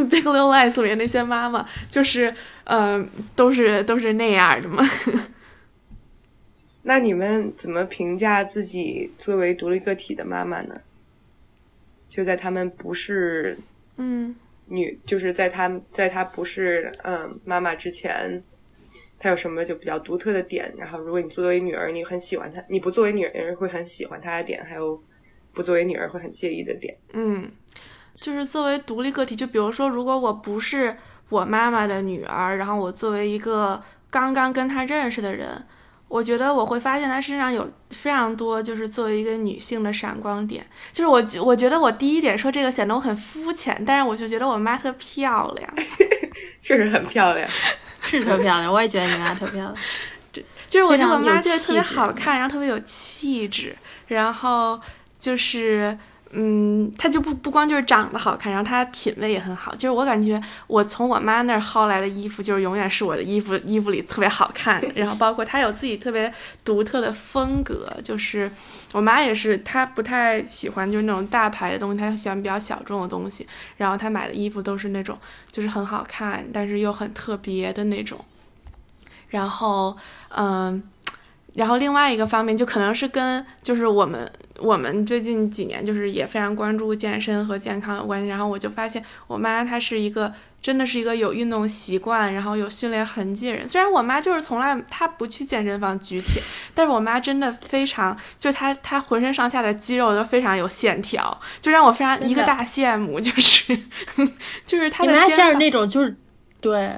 [0.06, 4.82] Big Little Lies 里面那些妈妈，就是嗯，都是都是那样的嘛。
[6.84, 10.74] 那你们怎么评价自己作为独立个体的妈妈呢？
[12.14, 13.58] 就在他们不是
[13.96, 14.32] 嗯
[14.66, 18.40] 女，就是在他在他不是嗯妈妈之前，
[19.18, 20.72] 他有什么就比较独特的点？
[20.78, 25.02] 然后如果你作为女儿，你很喜欢他，你不作为女儿会很喜欢他的点，还有
[25.52, 26.96] 不作为女儿会很介意的点。
[27.14, 27.50] 嗯，
[28.20, 30.96] 就是作为独立个体，就比如说，如果我不是
[31.30, 35.48] 我妈妈的女儿，然后我作为一个刚刚跟她认识的人。
[36.14, 40.64] 我觉得我会发现她身上有非常多，就是作为一个女性的闪光点。
[40.92, 45.68] 就是我，我觉得我第一点说这个显得我很肤浅，但是我就觉得我妈特漂亮，
[46.62, 47.48] 确实很漂亮，
[48.00, 48.72] 是特漂亮。
[48.72, 49.74] 我也觉得你妈特漂亮，
[50.68, 54.80] 就是我觉得我妈就是特别好看，然后特别有气质，然后
[55.18, 55.98] 就是。
[56.36, 59.74] 嗯，她就不不光就是长得好看，然后她品味也很好。
[59.74, 64.82] 就是我感觉我从我妈那儿薅来的衣服，就是永远是我的衣服，衣服里特别好看。
[64.94, 66.32] 然后包括她有自己特别
[66.64, 68.50] 独特的风格，就是
[68.92, 73.46] 我妈也是，她不太喜欢就是那种大牌的东西，她喜欢比较小众的东西。
[73.76, 75.18] 然后她买的衣服都是那种
[75.50, 78.18] 就是很好看，但是又很特别的那种。
[79.28, 79.96] 然后，
[80.30, 80.82] 嗯。
[81.54, 88.28] 然后另外一个方面就可能是跟就是我们我们最近几年就是也非常关注健身和健康有关系。
[88.28, 93.68] 然后我就发现我妈她是一个真的是一个有运动习惯，然后有训练痕迹的人。
[93.68, 96.40] 虽然我妈就是从来她不去健身房举铁，
[96.72, 103.20] 但是我妈真的非常就她她浑身上下的肌肉都非常有线条，就让我非常一个大羡慕。
[103.20, 103.76] 就是
[104.64, 106.16] 就是她的肩膀那种就是
[106.60, 106.90] 对，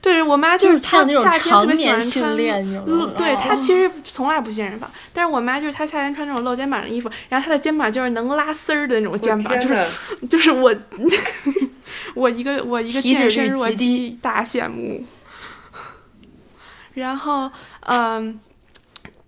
[0.00, 9.84] 对我妈就是她那种夏天特别喜欢常年训穿对她哦其实从来不健身房，但是我妈就是她夏天穿这种露肩膀的衣服，然后她的肩膀就是能拉丝儿的那种肩膀，就是
[10.26, 10.74] 就是我
[12.14, 15.04] 我一个我一个健身弱鸡大羡慕。
[16.94, 17.50] 然后，
[17.82, 18.38] 嗯，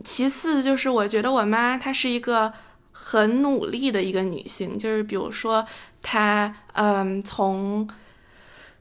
[0.02, 2.52] 其次就是我觉得我妈她是一个
[2.90, 5.64] 很努力的一个女性，就是比如说
[6.02, 7.88] 她，嗯，从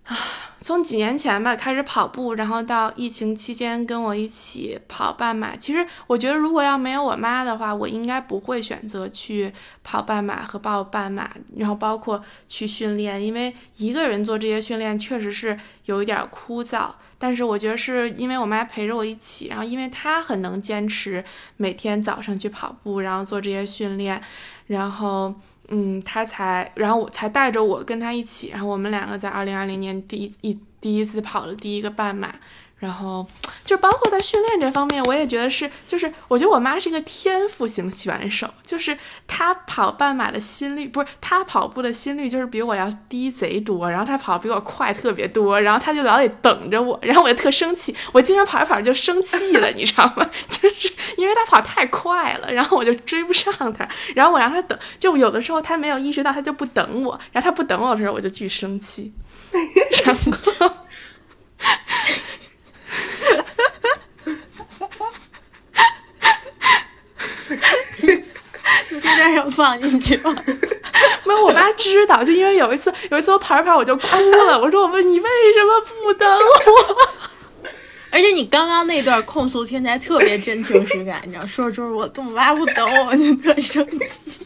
[0.05, 0.17] 啊
[0.61, 5.55] 从几年前吧开始跑步，然后到疫情期间跟我一起跑半马。
[5.55, 9.51] 其实我觉得如果要没有我妈的话，我应该不会选择去
[9.83, 16.91] 跑半马和报半马，然后包括去训练，因为一个人做这些训练确实是有一点枯燥。
[17.17, 21.23] 但是我觉得是因为我妈陪着我一起，然后因为她很能坚持
[21.57, 24.21] 每天早上去跑步，然后做这些训练，
[24.67, 25.33] 然后
[25.73, 32.35] 嗯，他才，然后我才带着我跟他一起，然后我们两个在二零二零年第一第一次跑了第一个半马，
[32.81, 33.23] 然后
[33.63, 50.27] 就包括在训练这方面，我也觉得是，就是我觉得我妈是一个天赋型选手，就是她跑半马的心率不是她跑步的心率就是比我要低贼多，然后她跑比我快特别多，然后她就老得等着我，然后我就特生气，我经常跑着跑着就生气了，你知道吗？
[50.49, 59.13] 就是因为她跑太快了，然后我就追不上她，然后我让她等，就有的时候她没有意识到，她就不等我，然后她不等我的时候，我就巨生气，
[60.03, 60.77] 然后。
[69.21, 70.35] 你这段要放进去吗？
[71.25, 74.07] 没有，我妈知道，就因为有一次，有一次我跑着跑着我就哭
[74.47, 76.97] 了，我说我问你为什么不等我？
[78.11, 84.45] 而且你刚刚那段控诉听起来特别真情实感，你知道，说着说着我我妈不等我，我就特生气，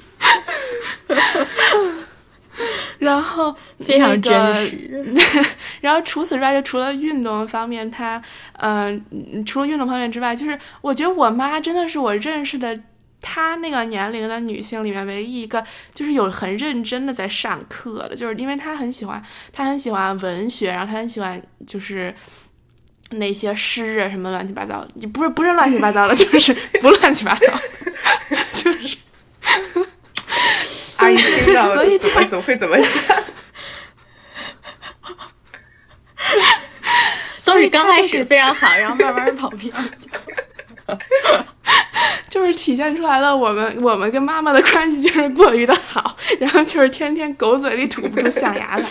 [2.99, 5.45] 然后非常那个真实。
[5.81, 8.21] 然后除此之外，就除了运动方面，她，
[8.59, 9.03] 嗯、
[9.45, 12.79] 除了运动方面之外，就是我觉得我妈真的是我认识的
[13.27, 19.19] 她那个年龄的女性里面唯一一个，就是有很认真的在上课的，就是因为她很喜欢，
[19.51, 22.13] 她很喜欢文学，然后她很喜欢就是。
[23.11, 27.53] 那些诗啊，什么乱七八糟的，也不是不是乱七八糟的，就是 不乱七八糟，
[28.51, 28.97] 就是，
[30.97, 33.23] 阿姨听到了所以她怎么怎么会怎么想？
[37.37, 40.97] 所以刚开始非常好，然后慢慢跑偏了。
[42.29, 48.85] 就是体现出来了我们我们跟妈妈的关系就是过于的好，然后就是天天狗嘴里吐不出象牙来。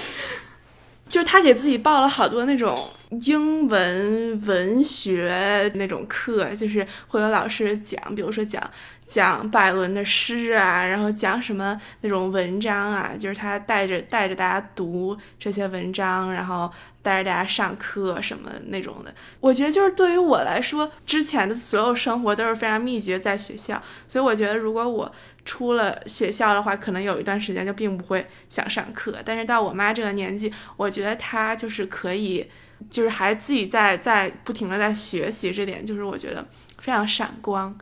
[1.07, 2.89] 就是他给自己报了好多那种
[3.21, 8.61] 英文文学那种课，就是会有老师讲，比如说讲
[9.07, 16.71] 讲百伦的诗啊，然后讲什么那种文章啊，就是他带着带着大家读这些文章，然后
[17.03, 19.15] 带着大家上课什么那种的。
[19.41, 25.13] 我觉得就是对于我来说，之前的所有生活都是非常密集的在学校，所以我觉得如果我
[25.45, 29.19] 出了学校的话，可能有一段时间就并不会想上课。
[29.25, 32.49] 但是到我妈这个年纪，我觉得她就是可以，
[32.91, 36.45] 就是还自己在在不停的在学习，这点就是我觉得
[36.79, 37.77] 非常闪光。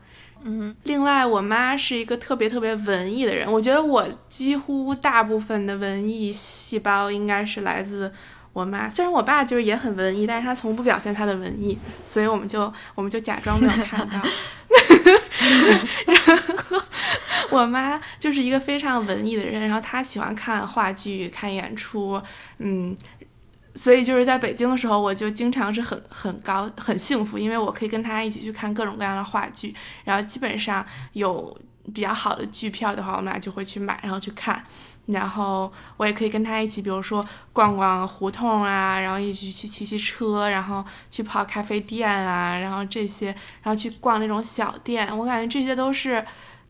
[0.45, 8.13] 嗯，另外，我妈是一个特别特别文艺的人，我觉得我几乎大部分的文艺细胞应该是来自
[8.53, 8.89] 我妈。
[8.89, 14.21] 虽然我爸就是也很文艺，但是他从不表现他的文艺，所以我们就我们就假装没有看到。
[16.07, 16.81] 然后
[17.51, 22.21] 我妈就是一个非常文艺的人，然后她喜欢看话剧、看演出，
[22.59, 22.97] 嗯，
[23.75, 31.57] 所以就是在北京的时候，我就经常是很很高很幸福，因为我可以跟他一起去看各种各样的话剧，然后基本上有
[31.95, 34.65] 比较好的剧票的话，我们俩就会去买，然后去看。
[35.07, 43.27] 然后我也可以跟他一起，比如说逛逛胡同啊，然后一起去骑骑车，然后去跑咖啡店啊，然后这些，
[43.63, 45.07] 然后去逛那种小店。
[45.19, 46.25] 我感觉这些都是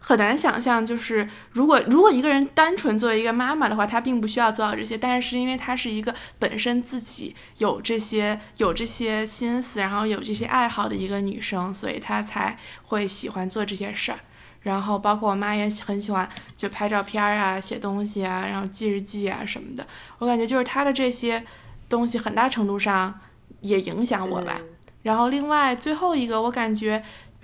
[0.05, 14.19] 很难想象，就是如果如果一个人单纯作为一个妈妈的话，她并不需要做到这些，但是是因为她是一个本身自己有这些有这些心思，然后有这些爱好的一个女生，所以她才会喜欢做这些事儿。
[14.63, 19.87] 然后包括我妈也很喜欢就拍照片啊、写东西啊，然后记日记啊什么的。
[20.19, 21.45] 我感觉就是她的这些
[21.89, 23.21] 东西很大程度上
[23.61, 24.61] 也影响我吧。
[25.03, 27.03] 然后另外最后一个，我感觉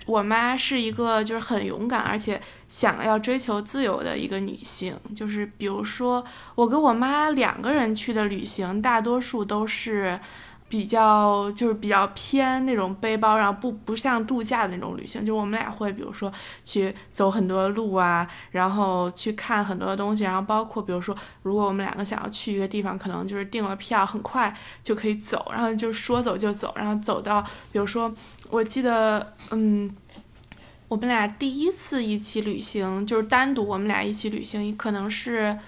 [0.08, 4.96] 我妈是一个就是很勇敢，而且想要追求自由的一个女性。
[5.14, 6.24] 就是比如说
[6.56, 10.18] 我跟我妈两个人去的旅行，大多数都是。
[10.68, 16.30] 比较就是比较偏那种背包，然后不不像度假的那种旅行，就是我们俩会比如说
[16.62, 27.40] 去走很多路啊，然后去看很多东西，然后包括比如说如果我们两个想要去一个地方，可能就是订了票，很快就可以走，然后就说走就走，然后走到
[27.72, 28.14] 比如说
[28.50, 29.90] 我记得嗯，
[30.88, 35.58] 我们俩第一次一起旅行就是单独我们俩一起旅行，可能是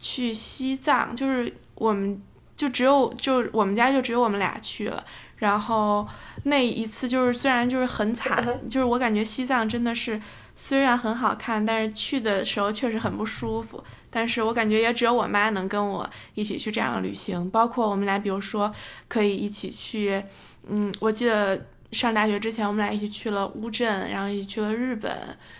[0.00, 2.20] 去西藏，就是我们。
[2.60, 5.02] 就只有就我们家就只有我们俩去了，
[5.38, 6.06] 然后
[6.42, 10.20] 那一次就是虽然就是很惨，就是我感觉西藏真的是
[10.54, 13.82] 虽然很好看，但是去的时候确实很不舒服。
[14.10, 18.70] 但是我感觉也只有我妈能跟我一起去这样的旅行，包括我们俩，比如说
[19.08, 20.22] 可以一起去，
[20.68, 21.64] 嗯，我记得。
[21.92, 25.12] 上大学之前，我们俩一起去了乌镇，然后一起去了日本，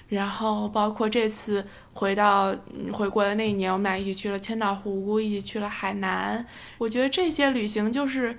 [0.08, 2.54] 然后包括这次回到
[2.92, 6.46] 回国的那一年，我们俩一起去了千岛湖，一起去了海南。
[6.78, 8.36] 我觉得这些旅行就是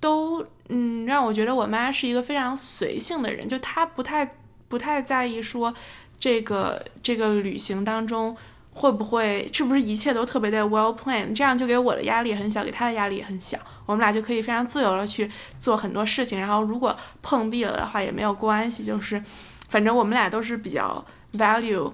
[0.00, 4.36] 都嗯，让我觉得我妈是一个非常随性的人，就她不太
[4.68, 5.74] 不太在意说
[6.18, 8.36] 这个这个旅行当中。
[8.78, 11.34] 会不会是不是一切都特别的 well planned？
[11.34, 13.58] 这样就给我的压力很小，给他的压力也很小。
[13.84, 16.38] 我们俩就可以非常自由的去做很多事情。
[16.38, 19.20] 然后如果碰壁了的话也没有关系，就是
[19.68, 21.92] 反正我们俩都是比较 value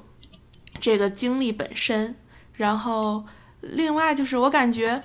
[0.78, 2.14] 这个经历本身。
[2.52, 3.24] 然后
[3.62, 5.00] 另外就是我感觉，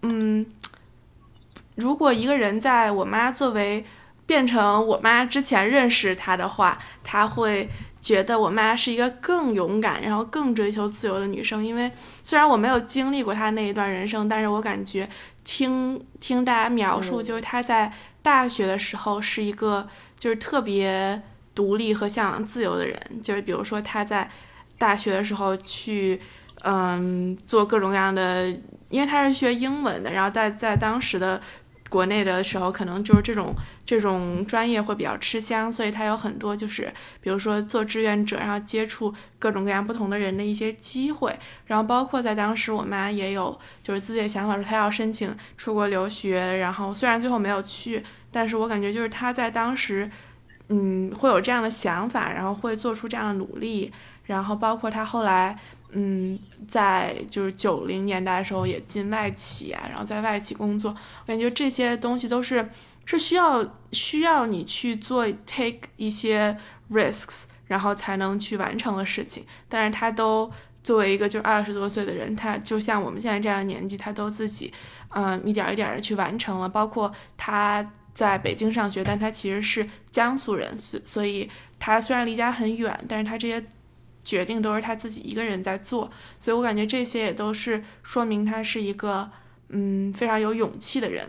[0.00, 0.46] 嗯，
[1.74, 3.84] 如果一个人在我妈作为
[4.24, 7.68] 变成我妈之前认识他的话，他会。
[8.00, 11.64] 觉得我妈是一个更勇敢，然后更追求自由的女生。
[11.64, 11.90] 因为
[12.22, 15.08] 虽然我没有经历过她那一段人生，但是我感觉
[15.44, 19.86] 听听大家描述，就是她在大学的时候是一个
[20.18, 21.20] 就是特别
[21.54, 23.00] 独立和向往自由的人。
[23.22, 24.30] 就是比如说她在
[24.78, 26.20] 大学的时候去，
[26.62, 28.48] 嗯，做各种各样的，
[28.88, 31.40] 因为她是学英文的，然后在在当时的。
[31.88, 33.54] 国内的时候，可能就是这种
[33.86, 41.34] 这种专业会比较吃香，所以他有很多就是，比如说做志愿者，然后接触各种各样不同的人的一些机会。
[41.66, 46.58] 然后包括在当时，我妈也有就是自己的想法，说她要申请出国留学。
[46.58, 50.10] 然后虽然最后没有去，但是我感觉就是她在当时，
[50.68, 53.90] 嗯，会有这样的想法，然后会做出这样的努力。
[54.24, 55.58] 然后包括她后来。
[55.92, 62.68] 嗯，在就是九零年代的时候也进外企啊，然后在外企工作，我感觉这些东西都是
[63.06, 66.54] 是需要需要你去做 take 一些
[66.90, 69.46] risks，然后才能去完成的事情。
[69.66, 74.70] 但是他都作为一个就二十多岁的人，他就像我们现在这样的年纪，他都自己
[75.14, 76.68] 嗯一点一点的去完成了。
[76.68, 81.48] 包括他在北京上学，但他其实是江苏人，所所以
[81.78, 83.64] 他虽然离家很远，但是他这些。
[84.28, 89.30] 决定都是他自己一个人在做，所以我感觉这些也都是说明他是一个
[89.70, 91.26] 嗯非常有勇气的人。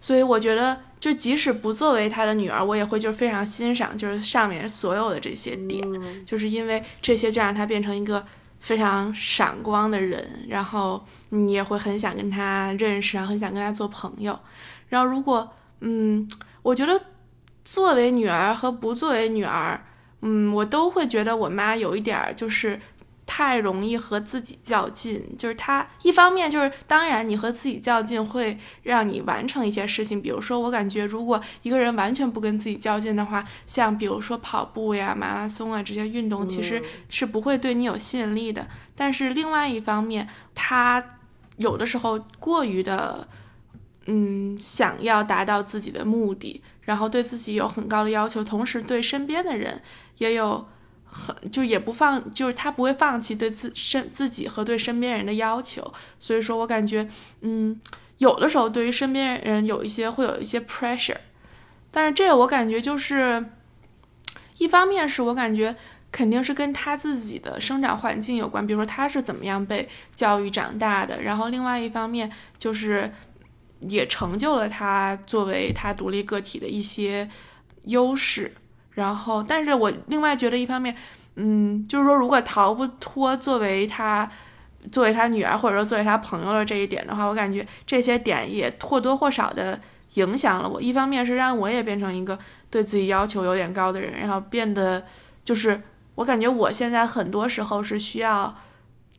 [0.00, 5.84] 所以我觉得，就即使不作为他的女儿，我也会就是非常欣赏，就是上面所有的这些点，
[6.24, 8.24] 就是因为这些就让他变成一个
[8.60, 14.40] 非常闪光的人，然后你也会很想跟他认识，然后很想跟他做朋友。
[14.88, 15.46] 然后如果
[15.80, 16.26] 嗯，
[16.62, 16.98] 我觉得
[17.62, 19.84] 作为女儿和不作为女儿。
[20.20, 22.80] 嗯，我都会觉得我妈有一点儿就是
[23.24, 38.66] 太容易和自己较劲，就是她一方面就是当然你和自己较劲会让你完成一些事情，比如说我感觉如果一个人完全不跟自己较劲的话，像比如说跑步呀、马拉松啊这些运动其实是不会对你有吸引力的。
[38.96, 41.04] 但是另外一方面，他
[41.58, 43.28] 有的时候过于的
[44.06, 46.62] 嗯想要达到自己的目的。
[46.88, 49.82] 然后对自己有很高的要求，同时对身边的人
[50.16, 50.66] 也有
[51.04, 55.92] 很就也不放，就是他不会放弃对自身自己和对身边人的要求。
[56.18, 57.06] 所以说我感觉，
[57.42, 57.78] 嗯，
[58.16, 61.18] 有的时候对于身边人有一些会有一些 pressure，
[61.90, 63.44] 但是这个我感觉就是
[64.56, 65.76] 一方面是我感觉
[66.10, 73.12] 肯定是跟他自己的生长环境有关，比如说他是怎么样被教育长大的，然后另外一方面就是。
[73.80, 77.28] 也成就了他作为他独立个体的一些
[77.84, 78.52] 优势，
[78.92, 80.94] 然后，但是我另外觉得一方面，
[81.36, 84.28] 嗯，就是说，如果逃不脱作为他
[84.90, 89.80] 作为他女儿或者说作为他朋友的这一点的话，我感觉这些点也或多或少的
[90.14, 90.82] 影响了我。
[90.82, 92.38] 一方面是让我也变成一个
[92.68, 95.04] 对自己要求有点高的人，然后变得
[95.44, 95.80] 就是
[96.16, 98.56] 我感觉我现在很多时候是需要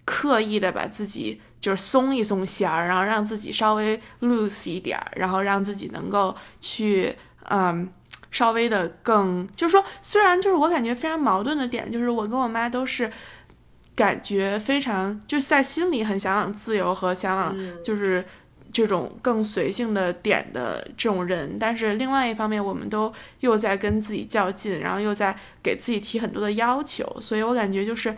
[0.04, 1.42] 刻意的把自己。
[1.60, 7.16] 就是松一松弦儿，然后让自己稍微 loose 一点儿，然后让自己能够去，
[7.50, 7.90] 嗯，
[8.32, 13.12] 稍微的更，就是说，虽然就是我感觉非常矛盾的点，就是我跟我妈都是
[13.96, 18.26] 感觉非常，就是在心里很向往自由和向往，就是。
[18.72, 28.16] 这种更随性的点的这种人，但是另外一方面，我们都又在跟自己较劲，然后又在给自己提很多的要求，所以我感觉就是，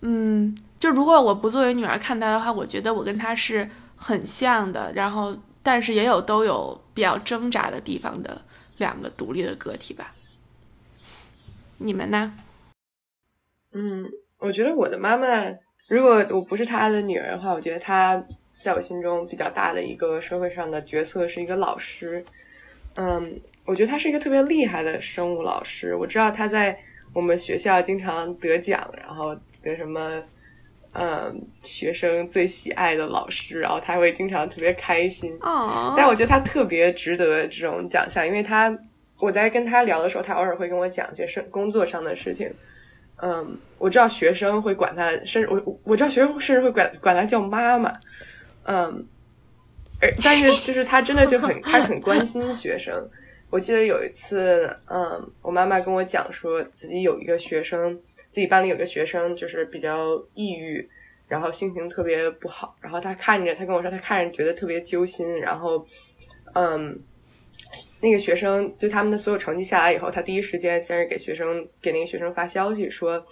[0.00, 3.66] 嗯，就如果我不作为女儿看待的话，我觉得我跟她是
[3.96, 8.42] 很像的，然后但是也有都有比较挣扎的地方的
[8.76, 10.12] 两个独立的个体吧。
[11.78, 12.34] 你们呢？
[13.72, 14.04] 嗯，
[14.36, 15.26] 我觉得我的妈妈，
[15.88, 18.22] 如果我不是她的女儿的话，我觉得她。
[18.60, 22.24] 在我心中比较大的一个社会上的角色是一个老师，
[22.94, 25.94] 嗯，我觉得他是一个特别厉害的生物老师。
[25.94, 26.78] 我知道他在
[27.12, 30.22] 我们学校经常得奖，然后得什么，
[30.94, 35.36] 嗯，学生最喜爱的老师，然后他会经常特别开心。
[35.40, 35.94] 哦。
[35.96, 38.76] 但我觉得他特别值得这种奖项，因为他
[39.18, 42.52] 我在跟他聊的时候，他偶尔会跟我讲一些生工作上的事情。
[43.16, 47.92] 嗯，我知道学生会管他，甚至我我知道学生甚至会管管他叫妈妈。
[48.64, 49.06] 嗯，
[50.00, 53.08] 而但是就是他真的就很 他很关心学生。
[53.50, 57.96] 我记得有一次，嗯，我妈妈跟我讲说自己有一个学生，
[58.34, 60.90] 自己班里有个学生就是比较抑郁，
[61.28, 62.74] 然后心情特别不好。
[62.80, 65.40] 然后他看着他跟我说，他看着觉得特别揪心。
[65.40, 65.86] 然后，
[66.54, 67.00] 嗯，
[68.00, 73.24] 那个学生就他们的所有成绩下来以后，他第一时间先是给学生给那个学生发消息说，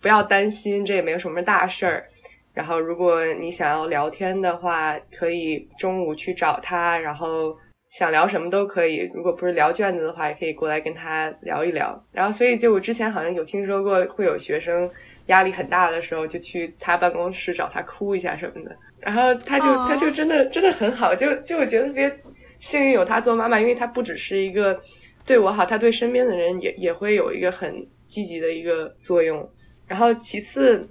[0.00, 2.06] 不要担心，这也没有什么大事儿。
[2.54, 7.58] 然后，如果你想要聊天的话，可以中午去找他，然后
[7.96, 9.10] 想聊什么都可以。
[9.14, 11.98] 如果不是聊卷子的话，也可以过来跟他聊一聊。
[12.12, 14.90] 然后，所以就我之前好像有听说过，会有学生
[15.28, 18.76] 压力很大的时候，就去他办公室找他哭一下什么的。
[19.00, 22.20] 然后他就他就真的真的很好，就就我觉得特别
[22.60, 24.78] 幸运有他做妈妈，因为他不只是一个
[25.24, 27.74] 对我好，他对身边的人也也会有一个很
[28.06, 29.48] 积极的一个作用。
[29.86, 30.86] 然后其次。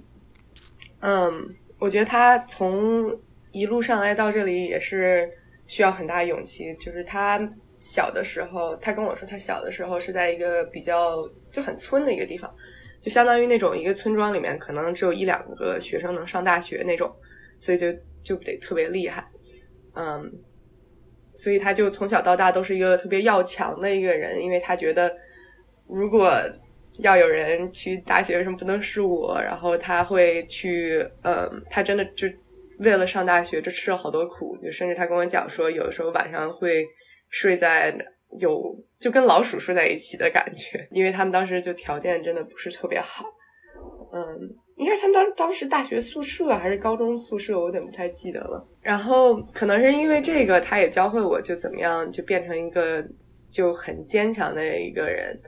[1.00, 3.16] 嗯，我觉得他从
[3.52, 5.30] 一路上来到这里也是
[5.66, 6.74] 需要很大勇气。
[6.74, 7.40] 就是他
[7.78, 12.52] 小的时候，他跟我说，他小的时候是在一个比较就很村的一个地方，
[13.00, 17.14] 就相当于那种一个村庄里面可能只有一两个学生能上大学那种，
[17.58, 17.92] 所以就
[18.22, 19.26] 就得特别厉害。
[19.94, 20.32] 嗯，
[21.34, 25.14] 所以他就从小到大都是一个特别要强的一个人，因为他觉得
[25.86, 26.30] 如果。
[27.00, 29.38] 要有人去大学，为什么不能是我？
[29.38, 32.26] 然后他会去，嗯，他真的就
[32.78, 34.56] 为了上大学，就吃了好多苦。
[34.62, 36.84] 就甚至他跟我讲说，有的时候晚上会
[37.28, 37.96] 睡在
[38.40, 43.24] 有就跟老鼠睡在一起的感觉，因为他们当时就条件真的不是特别好。
[44.12, 44.24] 嗯，
[44.76, 48.66] 应该他们当当时大学宿舍还是高中宿舍，我有点不太记得了。
[48.80, 53.04] 然后可能是因为这个，他也教会我就怎么样就变成一个
[53.50, 55.40] 就很坚强的一个人。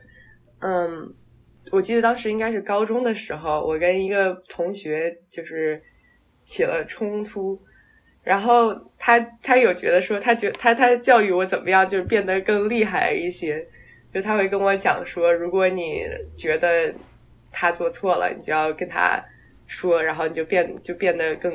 [0.61, 1.14] 嗯。
[1.70, 5.79] 我记得当时应该是高中的时候，我跟一个同学就是
[6.49, 7.61] 起了冲突，
[8.22, 13.62] 然后他他有觉得说他觉他他教育我怎么样，就是变得更厉害一些，
[14.12, 16.01] 就他会跟我讲说，如果你
[16.36, 16.94] 觉得
[17.53, 19.22] 他做错了，你就要跟他
[19.66, 21.53] 说，然后你就变就变得更，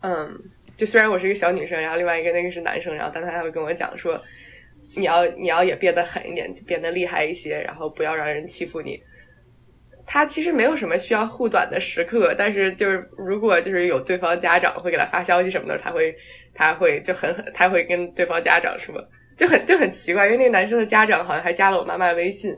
[0.00, 0.38] 嗯，
[0.76, 4.20] 就虽然我是一个小女生，然后另外一个那个是男生，然后但他还会跟我讲说。
[4.96, 9.02] 你要你要也变得狠一点，变得厉害一些，然后不要让人欺负你。
[10.06, 16.14] 他其实没有什么需要护短的时刻，但是就是如果就是有对方家长会给他发消息什么的，他会
[16.54, 18.94] 他会就很狠，他会跟对方家长说，
[19.36, 22.56] 就很就很奇怪，因为那个男生的家长好像还加了我妈妈微信，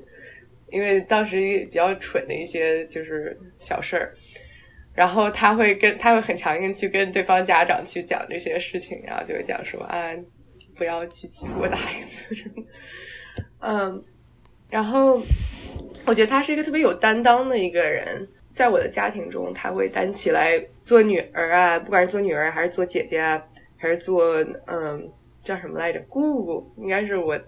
[0.70, 4.12] 因为当时比较蠢的一些就是小事儿，
[4.94, 10.10] 然后他会跟他会很强硬去跟对方家长去讲这些事情，然后就会讲说啊。
[10.78, 12.62] 不要去欺负我的孩子什么，
[13.60, 14.04] 嗯，
[14.68, 15.22] 然后
[16.04, 23.42] 我觉得他是一个特别有担当的一个人，在我的家庭中，他会担起来做女儿啊，不管是做女儿还是做姐姐啊，
[23.76, 25.10] 还是做嗯
[25.44, 27.38] 叫什么来着，姑姑，应该是我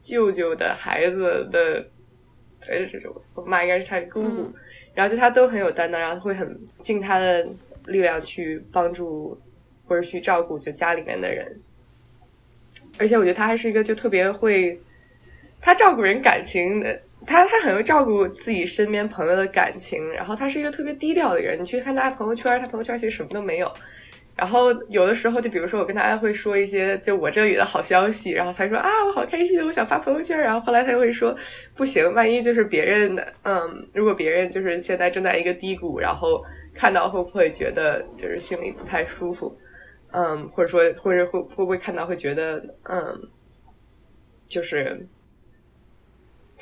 [0.00, 1.84] 舅舅的孩子的，
[2.64, 3.02] 对，是
[3.34, 4.52] 我妈应该是他的姑姑，
[4.94, 7.46] 然后就他都很有担当，然后会很尽他的
[7.86, 9.36] 力量去帮助
[9.86, 11.60] 或者去照顾就家里面的人。
[12.98, 14.78] 而且我觉得他还是一个就特别会，
[15.60, 20.10] 他照顾人感情的，他他很会照顾自己身边朋友的感情。
[20.12, 23.70] 然后他是一个特别低调的人，你去看他朋友圈，他朋友圈其实什么都没有。
[24.36, 30.38] 然后有的时候，就比如说我跟他会说一些就我这里的好消息，然后他说啊我好开心，我想发朋友圈。
[30.38, 31.36] 然后后来他又会说
[31.74, 36.42] 不行，万一就是别人的，嗯，如果别人就是现在正在一个低谷，然后
[36.72, 39.54] 看到会不会觉得就是心里不太舒服。
[40.12, 43.20] 嗯，或者说，或者会会不会看到会觉得，嗯，
[44.48, 45.06] 就是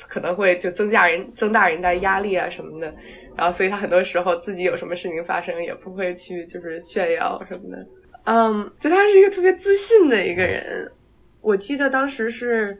[0.09, 2.93] 可能会就增加人增大人的压力啊什么的，
[3.37, 7.87] 然后所以他很多时候自己有什么事情发生也不会去就是炫耀什么的。
[8.25, 10.91] 嗯，就他是一个特别自信的一个人。
[11.41, 12.77] 我记得当时是，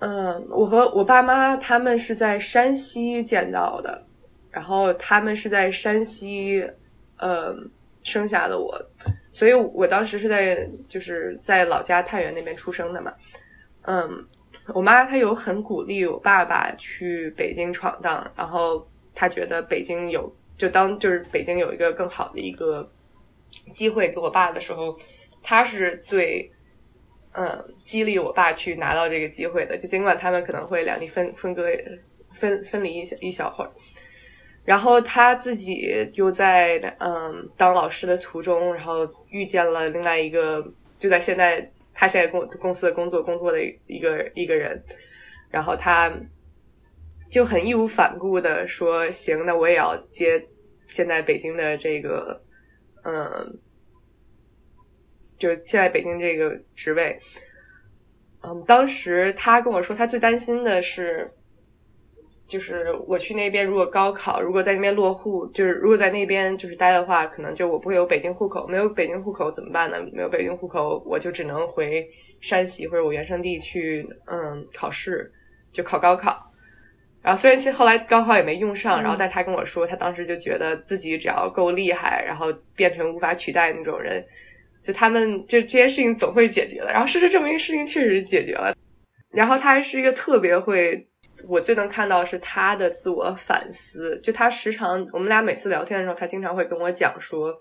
[0.00, 4.04] 嗯，我和我爸妈他们是在山西见到的，
[4.50, 6.62] 然后他们是在山西，
[7.16, 7.54] 呃，
[8.02, 8.78] 生下的我，
[9.32, 13.12] 所以我当时是在就是在老家太原那边出生的嘛。
[13.82, 14.26] 嗯，
[14.74, 22.90] 我妈她有很鼓励我爸爸去北京闯荡，然后她觉得北京有就当就是北京有一个更好的一个。
[23.72, 24.96] 机会给我爸的时候，
[25.42, 26.50] 他是最
[27.32, 29.76] 嗯激励我爸去拿到这个机会的。
[29.76, 31.66] 就尽管他们可能会两地分分割
[32.32, 33.70] 分分离一小一小会儿，
[34.64, 40.66] 然后他自己又在嗯当老师的途中，然后遇见了另外一个
[40.98, 44.80] 就在现在他现在公公司的工作工作的一个一个人，
[45.50, 46.08] 然后他
[47.28, 50.46] 就很义无反顾的说：“行，那我也要接
[50.86, 52.40] 现在北京的这个。”
[53.04, 53.58] 嗯，
[55.38, 57.18] 就现在北京这个职位，
[58.42, 61.26] 嗯，当时他跟我说，他最担心的是，
[62.48, 69.98] 就是我去那边，如果高考，如果在那边落户，就是如果在那边就是待的话，可能就我不会有北京户口，没有北京户口怎么办呢？
[70.12, 72.08] 没有北京户口，我就只能回
[72.40, 75.30] 山西或者我原生地去，嗯，考试，
[75.72, 76.50] 就考高考。
[77.20, 84.24] 然后虽然其实后来高考也没用上，然后但他跟我说，他当时就觉得自己只要够厉害，然后变成无法取代那种人，
[84.82, 86.86] 就他们就这些事情总会解决的。
[86.86, 88.74] 然后事实证明，事情确实解决了。
[89.30, 91.06] 然后他还是一个特别会，
[91.46, 94.18] 我最能看到是他的自我反思。
[94.20, 97.54] 就他时常，我们俩每次聊天的时候，他经常会跟我讲说，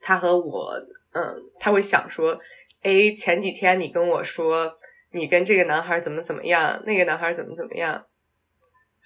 [0.00, 0.72] 他和我，
[1.12, 2.38] 嗯，他会想说，
[2.82, 4.76] 哎，前几天你跟我说
[5.12, 8.04] 你跟这个男孩怎么怎么样，那个男孩怎么怎么样。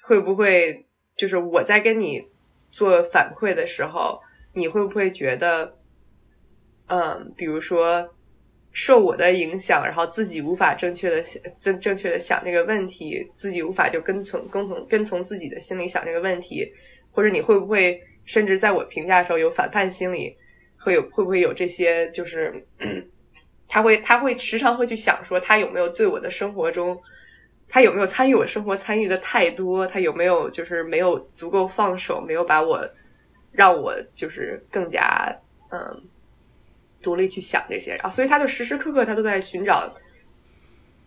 [0.03, 0.87] 会不会
[1.17, 2.27] 就是我在跟你
[2.71, 4.21] 做反馈的时候，
[4.55, 5.77] 你会不会觉得，
[6.87, 8.15] 嗯，比如说
[8.73, 16.71] 受我的影响，然后自己无法正确的想正正确的想这个问题，自己无法就跟从跟从跟从自己的心里想这个问题，
[17.11, 20.37] 或者你会不会甚至在我评价的时候有反叛心理，
[20.79, 22.11] 会有会不会有这些？
[22.11, 22.65] 就是
[23.69, 26.97] 他会他会时常会去想说，他有没有对我的生活中。
[27.73, 28.75] 他有没有参与我生活？
[28.75, 32.81] 参与的太多，他有没有就是没有足够放手，没有把我
[33.53, 35.33] 让我就是更加
[35.71, 36.03] 嗯
[37.03, 39.93] 独立去想这些，然后所以他就时时刻刻他都在寻找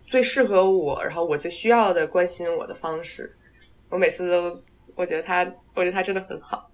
[0.02, 3.36] 最适合我，然后我最需要的关心我的方式。
[3.90, 4.64] 我每次都
[4.96, 5.44] 我觉得他，
[5.76, 6.70] 我觉得他真的很好。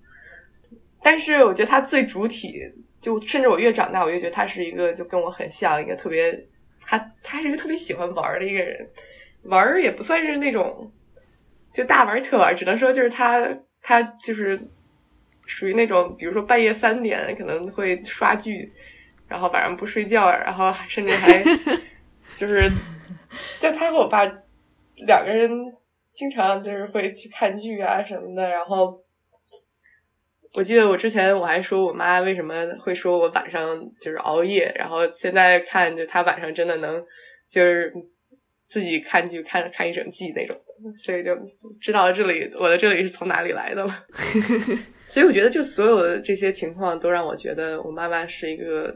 [1.01, 2.61] 但是我觉得他最主体，
[2.99, 6.47] 就甚至我越长大，我越觉得他是一个就跟我很像，一个特别
[6.81, 8.89] 他他是一个特别喜欢玩的一个人。
[9.43, 10.91] 玩儿也不算是那种，
[11.73, 13.47] 就大玩特玩，只能说就是他
[13.81, 14.61] 他就是
[15.45, 18.69] 属于那种，比如说半夜三点可能会刷剧，
[19.29, 21.43] 然后晚上不睡觉，然后甚至还
[22.35, 22.69] 就是
[23.59, 24.25] 就他和我爸
[25.05, 25.49] 两个人
[26.13, 28.49] 经常就是会去看剧啊什么的。
[28.49, 29.01] 然后
[30.53, 37.01] 我记得我之前我还说我妈为什么会说我晚上就是熬夜，然后现在看就他晚上真的能
[37.49, 37.93] 就是。
[38.71, 41.35] 自己看剧看看一整季那种的，所以就
[41.81, 44.05] 知道这里我的这里是从哪里来的了。
[45.09, 48.95] 所以我觉得，就所有的这些情况都让我觉得我妈妈是一个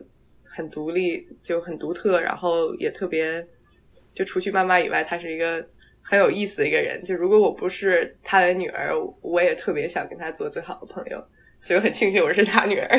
[0.55, 3.45] 很独立、就很独特，然后也特别
[4.13, 5.65] 就除去妈妈以外，她是一个
[6.01, 7.03] 很有意思的一个人。
[7.03, 11.23] 就如果我不是她的女儿，我也特别想跟她做最好的朋友。
[11.59, 12.89] 所以我很庆幸我是她女儿。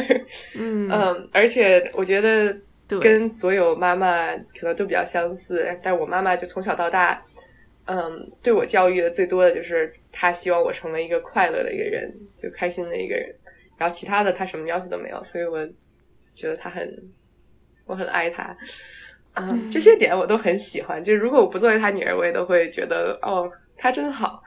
[0.56, 2.56] 嗯嗯，而且我觉得。
[3.00, 7.20] 跟所有妈妈可能都比较相似，但我妈妈就从小到大，
[7.86, 13.34] 嗯，对我教育的最多的就是她希望我成为一个快乐的一个人，就开心的一个人。
[13.78, 15.66] 然后其他的她什么要求都没有，所以我
[16.36, 16.86] 觉得她很，
[17.86, 18.56] 我很爱她。
[19.34, 21.02] 嗯，这些点我都很喜欢。
[21.02, 24.42] 就如果我不作为她女儿，我也都会觉得哦，她真好。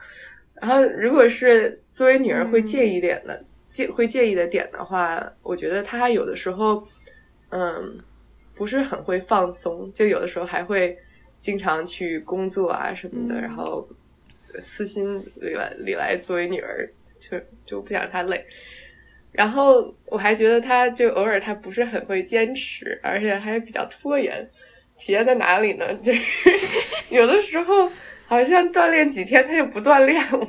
[0.60, 6.86] 然后如果是作为女儿会介意点的介会介意的点的话，我觉得她有的时候，
[7.50, 7.98] 嗯。
[8.58, 10.98] 不是很会放松，就有的时候还会
[11.40, 13.88] 经常去工作啊什么的，然后
[14.60, 16.84] 私心里来里来作为女儿，
[17.20, 18.44] 就就不想让她累。
[19.32, 24.48] 然后我还觉得他就偶尔他不是很会坚持，而且还比较拖延。
[24.98, 25.92] 体现在哪里呢？
[26.02, 26.50] 就是
[27.14, 27.90] 有的时候
[28.26, 30.48] 好像锻炼几天他就不锻炼了。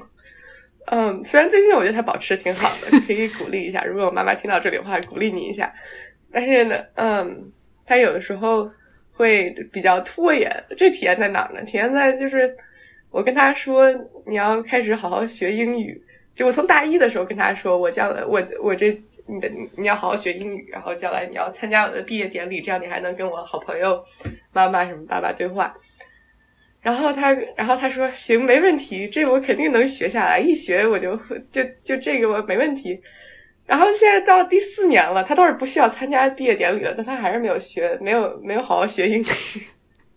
[0.88, 3.84] 嗯，虽然最近我觉得他保持挺好的，可以鼓励一下。
[3.84, 5.74] 如果我妈妈听到这里的话，鼓励你一下。
[6.32, 7.52] 但是呢，嗯。
[7.86, 8.72] 他有的时候
[9.14, 11.66] 会比较拖延，这体现在哪儿呢？
[11.66, 12.56] 体现在就是
[13.10, 13.92] 我跟他说
[14.28, 16.00] 你要开始好好学英语，
[16.40, 24.02] 就我从大一的时候跟他说，我将来我我这你的你要好好学英语，然后将来你要参加我的毕业典礼，这样你还能跟我好朋友
[24.54, 25.76] 妈妈什么爸爸对话。
[26.82, 31.14] 然后他，然后他说行，没问题，这我肯定能学下来，一学我就
[31.52, 32.98] 就就这个我没问题。
[33.66, 39.26] 然后现在到第四年了，他倒是不需要参加毕业典礼了，但他还是没有学，没有没有好好学英语。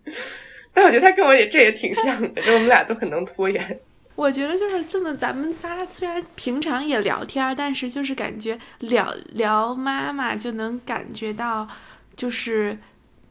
[0.72, 3.80] 但我觉得他跟我也这也挺像的，就我们俩都很能拖延。
[4.22, 11.66] 我觉得就是这么，咱们仨虽然平常也聊天，但是就是感觉聊聊妈妈就能感觉到，
[12.14, 12.78] 就是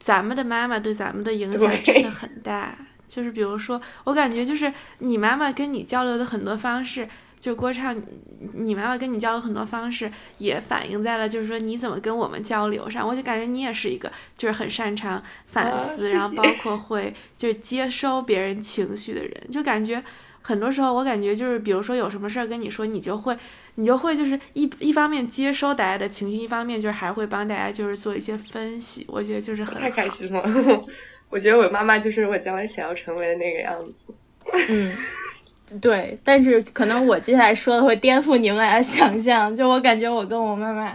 [0.02, 2.78] 咱们的妈妈对咱们的影响真的很大。
[3.08, 7.08] 就是比如说，我感觉就是你妈妈跟你交流的很多方式。
[7.40, 8.00] 就郭畅，
[8.54, 13.08] 你妈妈跟你交流很多方式，也反映在了就是说你怎么跟我们交流上。
[13.08, 19.34] 我就感觉你也是一个就是很擅长反思，然后包括会就是接收别人情绪的人。
[19.50, 20.04] 就感觉
[20.42, 23.38] 很多时候，我感觉就是比如说有什么事儿跟你说，你就会
[23.76, 29.06] 你就会就是一一方面接收大家的情绪，一方面就是还会帮大家就是做一些分析。
[29.08, 30.42] 我觉得就是很太开心了。
[31.30, 34.14] 我觉得我妈妈就是我将来想要成为的那个样子。
[34.70, 34.94] 嗯。
[35.80, 39.56] 对，但是可能我接下来说的会颠覆你们俩的想象。
[39.56, 40.92] 就我感觉，我跟我妈妈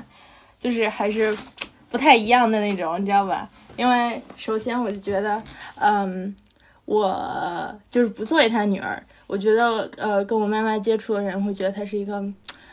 [0.58, 1.34] 就是还是
[1.90, 3.48] 不太一样的那种，你知道吧？
[3.78, 5.42] 因为首先我就觉得，
[5.80, 6.36] 嗯，
[6.84, 12.22] 我就是不作为她女儿，我觉得，呃，跟我妈妈接触的人会觉得她是一个，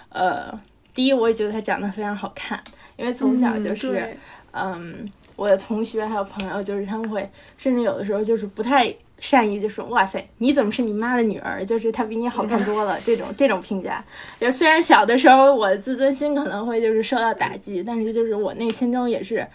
[0.09, 0.59] 呃，
[0.93, 2.61] 第一，我也觉得她长得非常好看，
[2.97, 4.17] 因为从小就是，
[4.51, 8.93] 嗯，我的同学还有朋友，就是他们会，甚至有的时候就是不太。
[9.19, 11.65] 善意就说：“哇塞，你怎么是你妈的女儿？
[11.65, 14.03] 就是她比你好看多了。”这种 这种评价，
[14.37, 19.47] 就虽然小的时候我的自尊心可能会就是受到打击，但是就是我内心中也是，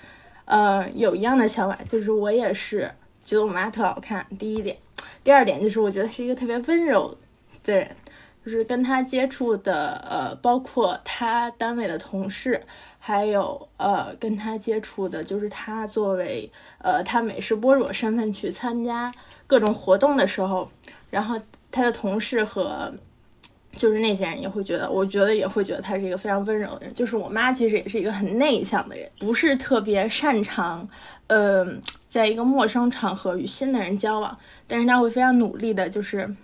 [0.47, 2.91] 呃，有一样的想法，就是我也是
[3.23, 4.25] 觉得我妈特好看。
[4.39, 4.75] 第一点，
[5.23, 7.17] 第二点就是我觉得是一个特别温柔
[7.63, 7.97] 的人，
[8.45, 12.63] 就是跟他接触的，呃，包括他单位的同事，
[12.99, 19.13] 还有呃，跟他接触的，就是他作为呃，他美食博主身份去参加。
[19.47, 20.71] 各种活动的时候，
[21.09, 21.41] 然后
[21.71, 22.93] 他的同事和
[23.73, 26.95] 就是那些人也会觉得，我觉得也会觉得他是一个非常温柔的人。
[26.95, 30.89] 就是我妈其实也是一个很内向的人，不是特别擅长，
[31.29, 31.67] 呃，
[32.09, 34.37] 在一个陌生场合与新的人交往。
[34.67, 36.35] 但是她会非常努力的，就是，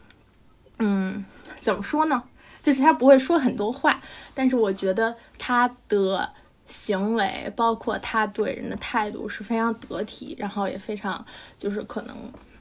[0.78, 1.24] 嗯，
[1.56, 2.22] 怎么说呢？
[2.62, 4.00] 就是他不会说很多话，
[4.32, 6.32] 但是我觉得他的
[6.66, 11.22] 行为，包括他对人的态度是非常得体，然后也非常
[11.58, 12.16] 就是可能。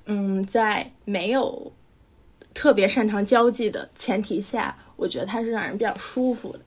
[0.06, 1.72] 嗯，在没有
[2.54, 6.60] 特别擅长交际的前提下，我觉得他是让人比较舒服的。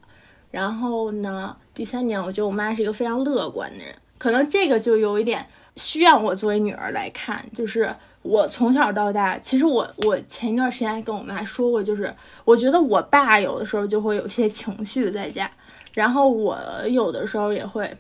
[0.51, 7.45] 然后呢，第三点，我觉得我妈是一个非常乐观的人，可能这个就有一点需要我作为女儿来看。
[7.55, 7.89] 就是
[8.23, 12.15] 我从小到大，其实我我前一段时间还跟我妈说过，就是
[12.45, 15.51] 我觉得我爸有的时候就会有些情绪在家，
[15.93, 16.59] 然后我
[16.89, 17.97] 有的时候也会，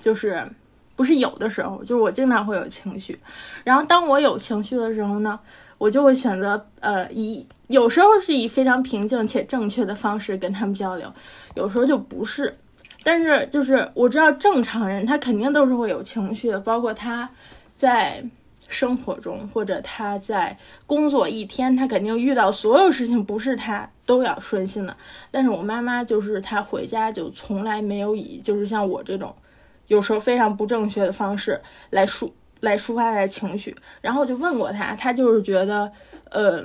[0.00, 0.46] 就是。
[0.96, 3.18] 不是有的时候，就是我经常会有情绪，
[3.64, 5.36] 然后当我有情绪的时候呢，
[5.84, 11.12] 我就会选择呃以有时候是以非常平静且正确的方式跟他们交流，
[11.56, 12.56] 有时候就不是。
[13.02, 17.28] 但是就是我知道正常人他肯定都是会有情绪的，包括他
[17.74, 18.24] 在
[18.66, 20.56] 生活中或者他在
[20.86, 24.96] 工作一天，他肯定遇到所有事情不是他都要顺心的。
[25.30, 29.34] 但是我妈妈就是她回家就从来没有以就是像我这种。
[29.88, 31.60] 有时候非常不正确的方式
[31.90, 32.30] 来抒
[32.64, 35.90] 来抒发他的情绪，然后我就问过他，他就是觉得，
[36.30, 36.64] 呃，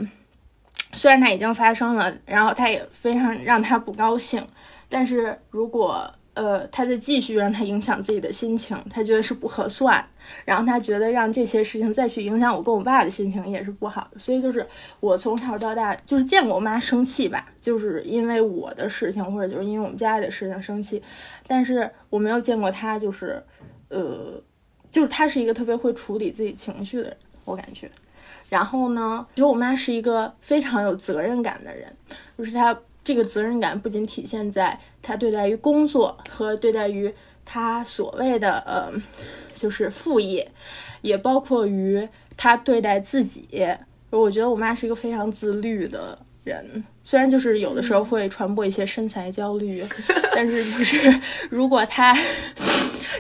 [0.94, 4.46] 虽然他已经发生了，然后他也非常让他不高兴，
[4.90, 6.12] 但是如果。
[6.36, 10.02] 呃，他在继续让他影响自己的心情，他觉得是不合算，
[10.46, 14.66] 然后他觉得让这些事情再去影响我跟我爸的心情也是不好的，所以就是
[15.02, 21.04] 我从小到大就是见过我妈生气吧，就是因为我的事情或者就是因为我们家里的事情生气，
[21.46, 23.44] 但是我没有见过他就是，
[23.90, 24.42] 呃，
[24.92, 27.90] 就是他是一个特别会处理自己情绪的人，我感觉。
[28.50, 31.92] 然后呢，其实我妈是一个非常有责任感的人，
[32.38, 32.78] 就是她。
[33.02, 37.12] 这个责任感不仅体现在他对待于工作和对待于
[37.44, 38.92] 他所谓的呃，
[39.56, 40.52] 就是副业，
[41.02, 43.48] 也包括于他对待自己。
[44.12, 49.84] 我觉得我妈是一个非常自律的人，虽然就是有的时候会传播一些身材焦虑，
[50.36, 52.16] 但是就是 如果他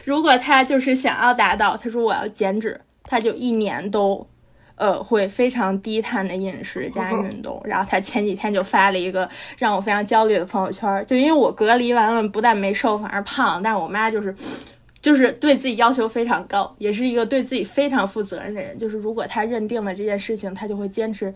[0.03, 4.27] 如果他就是想要达到，他说我要减脂，他就一年都。
[4.75, 13.61] 呃，会非常低碳的饮食加运动，然后他前几天就发了一个让我非常焦虑的朋友圈，就因为我隔离完了，不但没瘦，反而胖。
[13.61, 14.33] 但是我妈就是，
[15.01, 18.79] 就是对自己要求非常高，也是一个对自己非常负责任的人。
[18.79, 21.33] 就是如果他认定了这件事情，他就会坚持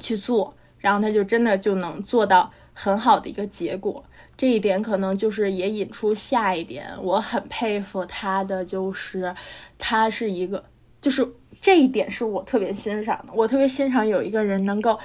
[0.00, 2.50] 去做，然后他就真的就能做到。
[2.72, 4.02] 很好的一个结果。
[4.38, 9.34] 这一点可能就是也引出下一点，我很佩服他的，就是
[9.76, 10.64] 他是一个，
[11.02, 11.28] 就是
[11.60, 13.32] 这一点是我特别欣赏的。
[13.34, 14.98] 我特别欣赏有一个人能够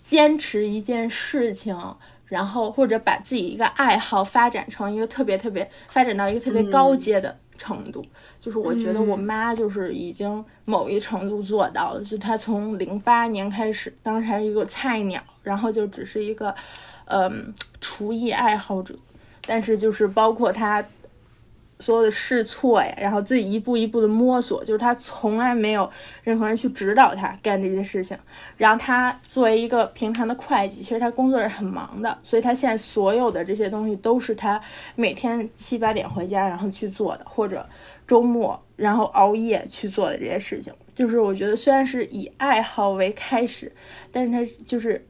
[0.00, 1.76] 坚持一件事情，
[2.24, 8.02] 然后或者把自己一个爱好发展成一个特别特别发展到一个特别高阶的程度。
[8.40, 16.54] 就是我觉得我妈就是已经某一程度做到了，就她从零八年开始，当时还是一个菜鸟，然后就只是一个。
[17.10, 18.94] 嗯，厨艺爱好者，
[19.46, 20.84] 但是就是包括他
[21.80, 25.88] 所有的试错呀，然后自己一步一步的摸索，就是他从来没有
[26.22, 28.16] 任何人去指导他干这些事情。
[28.56, 34.60] 然后他作为一个平常的会计，其实他工作是很忙的，所以他现在所有的这些东西都是他
[34.96, 37.64] 每天七八点回家然后去做的，或者
[38.06, 40.72] 周末然后熬夜去做的这些事情。
[40.94, 43.72] 就是我觉得虽然是以爱好为开始，
[44.10, 45.06] 但是他就是。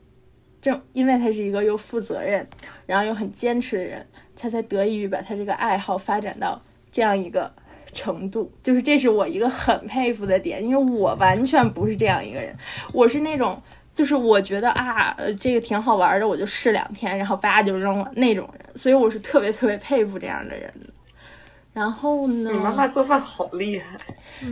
[0.61, 2.45] 正因为他是一个又负责任，
[2.85, 4.05] 然后又很坚持的人，
[4.39, 6.61] 他才得益于把他这个爱好发展到
[6.93, 7.53] 这样一个
[7.93, 8.51] 程度。
[8.63, 12.57] 就是这是我一个很佩服的点，因为我完全不是这样一个人，
[12.93, 13.61] 我是那种
[13.93, 18.65] 就是我觉得啊，呃，这个挺好玩的，我就试两天，然后叭就扔了那种人。
[18.77, 20.73] 所以我是特别特别佩服这样的人。
[21.79, 22.51] 然后呢？
[22.53, 23.97] 你妈妈做饭好厉害。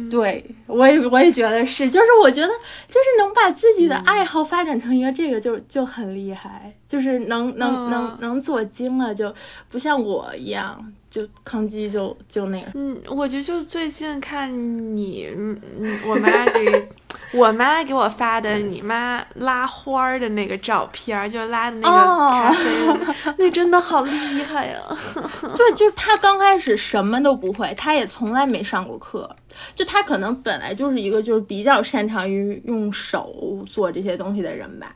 [0.09, 2.47] 对，我也我也觉得是，就是我觉得
[2.87, 9.35] 就是能把自己的爱好发展成一个这个，就就很厉害，就是能能能能做精了，就
[9.69, 12.71] 不像我一样，就吭叽就就那个。
[12.75, 15.61] 嗯，我觉得就最近看你，嗯，
[16.07, 16.89] 我妈给。
[17.33, 24.81] 我妈给我发的你妈拉花的那个照片，就拉的那个咖啡， 那真的好厉害呀！
[25.57, 29.29] 对，就是她刚开始什么都不会，她也从来没上过课，
[29.75, 34.95] 就她可能本来就是一个就是比较擅长于用手做这些东西的人吧。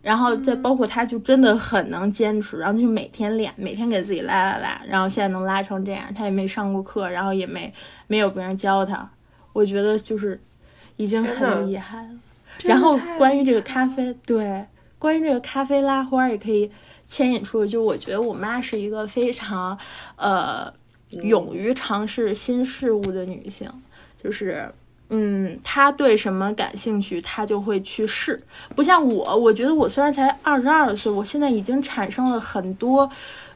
[0.00, 7.70] 然后再包括她，就真的很能坚持，然后就每天练，每天给自己拉拉拉，然后现在能拉成这样，她也没上过课，然后也没
[8.06, 9.06] 没有别人教她，
[9.52, 10.40] 我觉得就是。
[11.00, 12.10] 已经很厉害了。
[12.62, 14.62] 然后关于这个咖啡，对，
[14.98, 16.70] 关于这个咖啡拉花也可以
[17.06, 19.78] 牵引出，就我觉得我妈是一个非常
[20.16, 20.70] 呃
[21.08, 23.66] 勇于尝试新事物的女性，
[24.22, 24.70] 就是
[25.08, 28.38] 嗯，她对什么感兴趣，她就会去试。
[28.76, 33.10] 不像我，我觉得我虽然才二十二岁，我现在已经产生了很多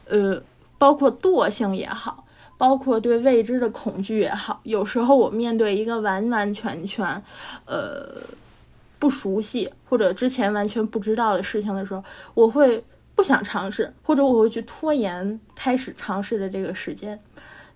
[0.07, 0.43] 呃，
[0.79, 2.25] 包括惰性也好。
[2.57, 7.05] 包括对未知的恐惧也好，有时候我面对一个完完全全，
[7.67, 8.17] 呃，
[8.99, 12.03] 不熟悉或者之前完全不知道的事情的时候，
[12.35, 12.83] 我会
[13.15, 17.21] 不想尝试，或者我会去拖延开始尝试的这个时间。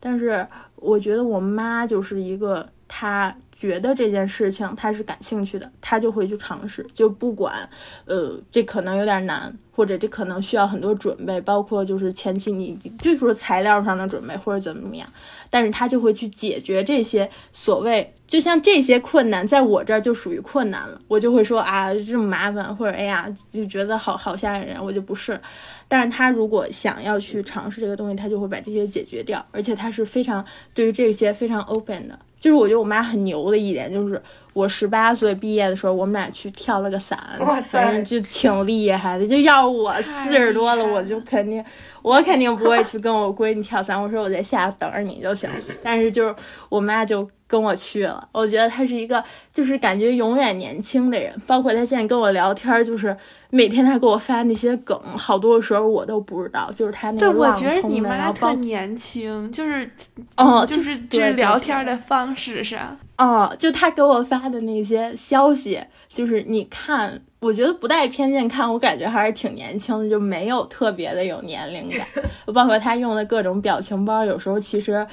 [0.01, 7.69] 但是我觉得我妈就是一个，他觉得这件事情他是感兴趣的，他就会去尝试，就不管，
[8.07, 9.57] 呃，这可能有点难。
[9.79, 15.09] 或者这可能需要很多准备，包括就是前期你就说材料上的准备或者怎么怎么样，
[15.51, 25.41] 但是他就会去解决这些所谓，就像这些困难，在我这儿就属于困难了，我就会说啊这么麻烦，或者哎呀就觉得好好吓人，我就不是。
[25.87, 32.19] 但是他如果想要去尝试这个东西，他就会把这些解决掉，而且他是非常对于这些非常 open 的。
[32.41, 34.21] 就是我觉得我妈很牛的一点，就是
[34.53, 37.19] 我十八岁毕业的时候，我们俩去跳了个伞，
[37.63, 39.27] 反正就挺厉害的。
[39.27, 41.65] 就要我四十多了，我就肯定，
[42.09, 43.97] 我肯定不会去跟我闺女跳伞。
[44.03, 45.49] 我说我在下等着你就行。
[45.83, 46.35] 但是就是
[46.69, 47.29] 我妈就。
[47.51, 51.33] 跟我去了，我觉得她是一个，就是感觉永远年轻的人。
[51.47, 53.17] 包括她现在跟我聊天，就是
[53.49, 56.71] 每天她给我发那些梗，好多时候我都不知道。
[56.77, 59.91] 就是她那个浪冲的，然后特年轻，就是
[60.37, 72.07] 哦，就是这聊天的方式上，哦，就他给我发的那些消息，就是你看，我觉得不带偏见看，我感觉还是挺年轻的，就没有特别的有年龄感。
[72.53, 75.07] 包括他用的各种表情包，有时候其实。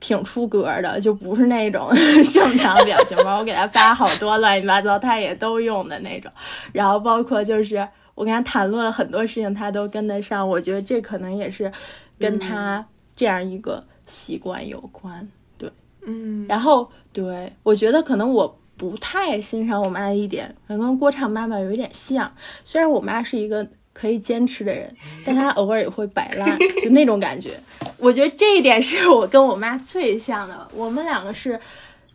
[0.00, 1.90] 挺出格的，就不是那种
[2.32, 3.38] 正常表情包。
[3.38, 6.30] 我给他发好多乱七八糟，他也都用的那种。
[6.70, 7.84] 然后包括就是
[8.14, 10.48] 我跟他谈论很多事情，他都跟得上。
[10.48, 11.72] 我觉得这可能也是
[12.16, 12.86] 跟他
[13.16, 15.28] 这样一个习惯有关。
[15.58, 15.68] 对，
[16.06, 16.46] 嗯。
[16.48, 22.32] 然后对我觉得可能我不太欣赏我妈的一点，可能跟郭畅妈妈有一点像。
[22.64, 23.68] 虽然我妈是一个。
[23.94, 24.94] 可以坚持的人，
[25.26, 27.58] 但她偶尔也会摆烂， 就那种感觉。
[27.96, 30.68] 我觉得这一点是我跟我妈最像的。
[30.72, 31.58] 我们两个是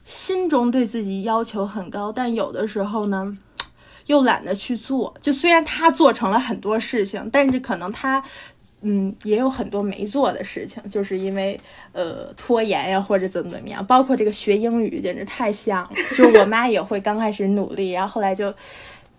[0.06, 3.38] 心中对自己要求很高，但有的时候呢，
[4.06, 5.14] 又懒得去做。
[5.22, 8.24] 就虽然她做成了很多事情，但是可能他，
[8.84, 11.60] 嗯，也有很多没做的事情，就是因为
[11.94, 13.86] 呃拖延呀，或者怎么怎么样。
[13.86, 15.92] 包括这个学英语，简直太像了。
[16.16, 18.54] 就我妈也会刚开始努力，然后后来就。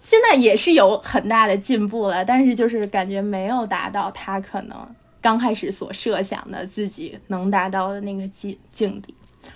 [0.01, 4.77] 现在也是有很大的进步了，但是就是感觉没有达到她可能
[5.23, 9.15] 刚开始所设想的自己能达到的那个境境地，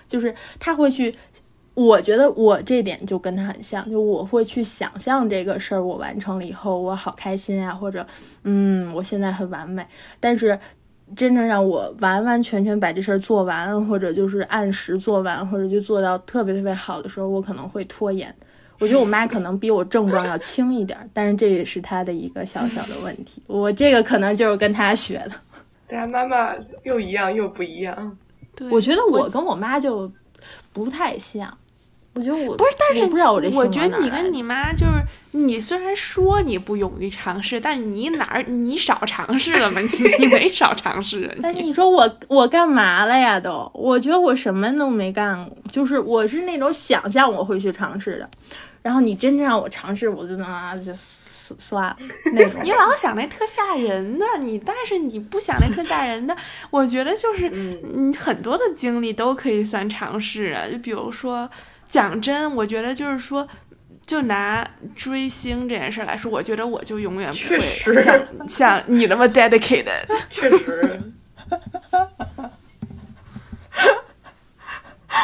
[0.08, 1.14] 就是她会去。
[1.78, 8.04] 我觉得我这点就跟他很像，就我会去想象这个事儿，我完成了以后，我好开心啊，或者，
[8.42, 9.86] 嗯，我现在很完美。
[10.18, 10.58] 但是，
[11.14, 18.34] 真正让我完完全全把这事儿做完，或者就是按时做完，或者就做到特别特别好的时候，我可能会拖延。
[18.80, 23.40] 我觉得我妈可能比我症状要轻一点，但是这也是她的一个小小的问题。
[23.46, 25.32] 我这个可能就是跟她学的。
[25.86, 26.52] 对啊妈妈
[26.82, 28.16] 又一样又不一样。
[28.56, 30.10] 对，我觉得我跟我妈就
[30.72, 31.56] 不太像。
[32.14, 35.02] 我觉得我不是，但是不知道我这，我觉得你跟你妈就是，
[35.32, 39.80] 你虽然说你不勇于尝试，但你哪儿你少尝试了吗？
[39.80, 39.88] 你
[40.18, 41.32] 你没少尝试。
[41.40, 43.38] 但是你说我我干嘛了呀？
[43.38, 48.28] 都，我觉得我什么都没干过，就是我是那种想象我会去尝试的，
[48.82, 51.96] 然后你真正让我尝试，我就能啊就算了
[52.32, 52.60] 那种。
[52.64, 56.36] 你老想那特吓人的，你但是你不想那特吓人的，
[56.70, 61.48] 我觉得就是你，很多的经历都可以算尝试啊，就比如说。
[61.88, 63.48] 讲真，我觉得就是说，
[64.06, 67.58] 就拿追星这件事来说，我觉得我就永远不会
[68.02, 70.04] 像像你那么 dedicated。
[70.28, 71.00] 确实，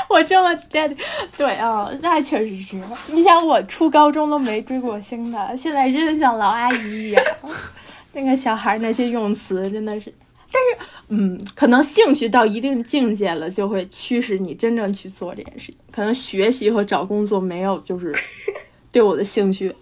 [0.08, 0.96] 我这么 dedicated，
[1.36, 2.76] 对啊，那确实是。
[3.08, 7.22] 你想，我初高中都没追过星的，现在真的像老阿姨一样。
[8.12, 10.12] 那个小孩那些用词真的是。
[10.54, 10.78] 但是，
[11.08, 15.76] 嗯，可能兴趣到一定境界了，就会驱使你真正去做这件事情。
[15.90, 18.14] 可能学习和找工作没有，就是
[18.92, 19.74] 对我的兴趣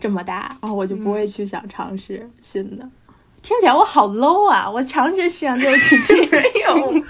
[0.00, 2.88] 这么大，然后我就不会去想尝试新的。
[3.42, 4.68] 听起来我好 low 啊！
[4.68, 7.04] 我尝试实际上就是去追星，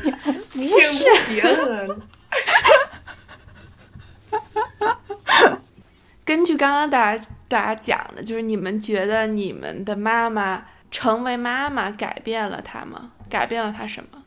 [0.50, 1.04] 不是。
[6.24, 10.66] 根据刚刚大家大家讲的，就是你们觉得你们的妈妈。
[10.90, 13.12] 成为妈妈改变了他吗？
[13.28, 14.22] 改变了他什么？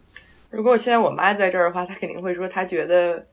[0.50, 3.24] 如果现在我妈在这儿的话，她肯定会说，她觉得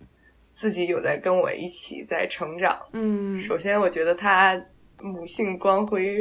[0.53, 2.79] 自己有在跟我一起在成长。
[2.93, 4.55] 嗯，首先我觉得她
[5.01, 6.15] 母性光辉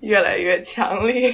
[0.00, 1.32] 越来越强烈。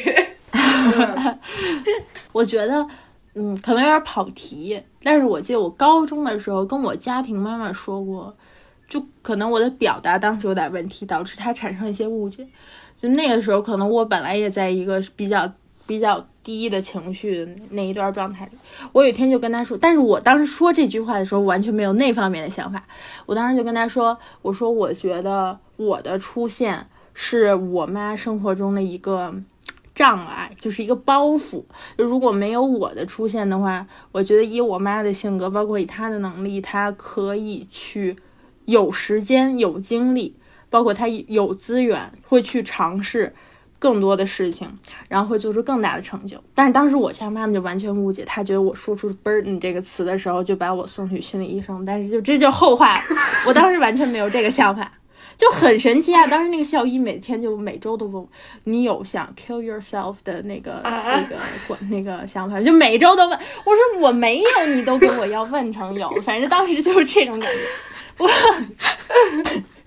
[2.33, 2.87] 我觉得，
[3.35, 8.37] 嗯，可能有点跑题，但是我记得我高中的时候跟我家庭妈妈说过，
[8.87, 12.47] 就可能我的表达当时有点问题，导致她产生一些误解。
[13.01, 15.51] 就那个时候，可能我本来也在一个比较
[15.87, 18.53] 比较低的情绪的那一段状态里。
[18.93, 22.85] 我有一天就跟他说，但是我当时说这句话的时候，完全没有那方面的想法。
[23.25, 29.33] 我当时就跟他说：“我说我觉得我的出现是我妈生活中的一个
[29.95, 31.63] 障碍，就是一个包袱。
[31.97, 38.17] 如果没有我的出现的话，我觉得以我妈的性格，包括以她的能力，她可以去
[38.65, 40.35] 有时间、有精力。”
[40.71, 43.35] 包括他有资源，会去尝试
[43.79, 44.69] 更多的事情，
[45.09, 46.37] 然后会做出更大的成就。
[46.55, 51.85] 但是当时我前妈妈就完全误解，她觉得我说出 “burden” 这个词的时候，就把我送去心理医生。
[51.85, 53.03] 但是就这就后话，
[53.47, 54.93] 我当时完全没有这个想法，
[55.37, 56.27] 就很神奇啊！
[56.27, 58.29] 当时那个校医每天就每周都问我，
[58.65, 61.37] 你有想 kill yourself 的那个那个
[61.69, 63.39] 管那个想法，就每周都问。
[63.65, 67.59] 我说我没有，你都跟我要问成有，反正当时就是这种感觉。
[68.19, 68.29] 我。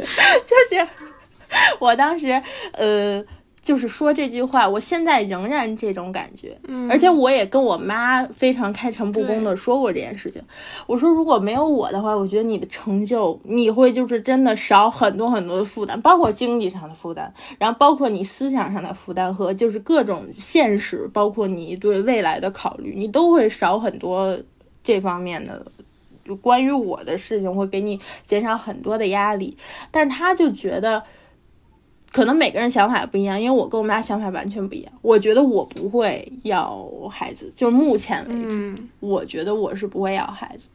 [0.46, 0.88] 就是
[1.80, 2.42] 我当时，
[2.74, 3.24] 呃，
[3.62, 10.42] 就是说这句话，我现在仍然这种感觉，嗯，而且我也跟我妈非常开诚布公的说过这件事情。
[10.88, 24.36] 我说如果没有我的话，我觉得你的成就你会就是真的少很多很多的负担，包括经济上的负担，然后包括你思想上的负担和就是各种现实，包括你对未来的考虑，你都会少很多
[24.84, 25.64] 这方面的。
[26.26, 29.58] 就关于我的事情会给你减少很多的压力，
[29.90, 31.04] 但是他就觉得，
[32.12, 34.92] 可能每个人想法不一样，因为我跟我妈想法完全不一样。
[35.02, 40.70] 我觉得我不会要孩子，就目前为止，我觉得我是不会要孩子。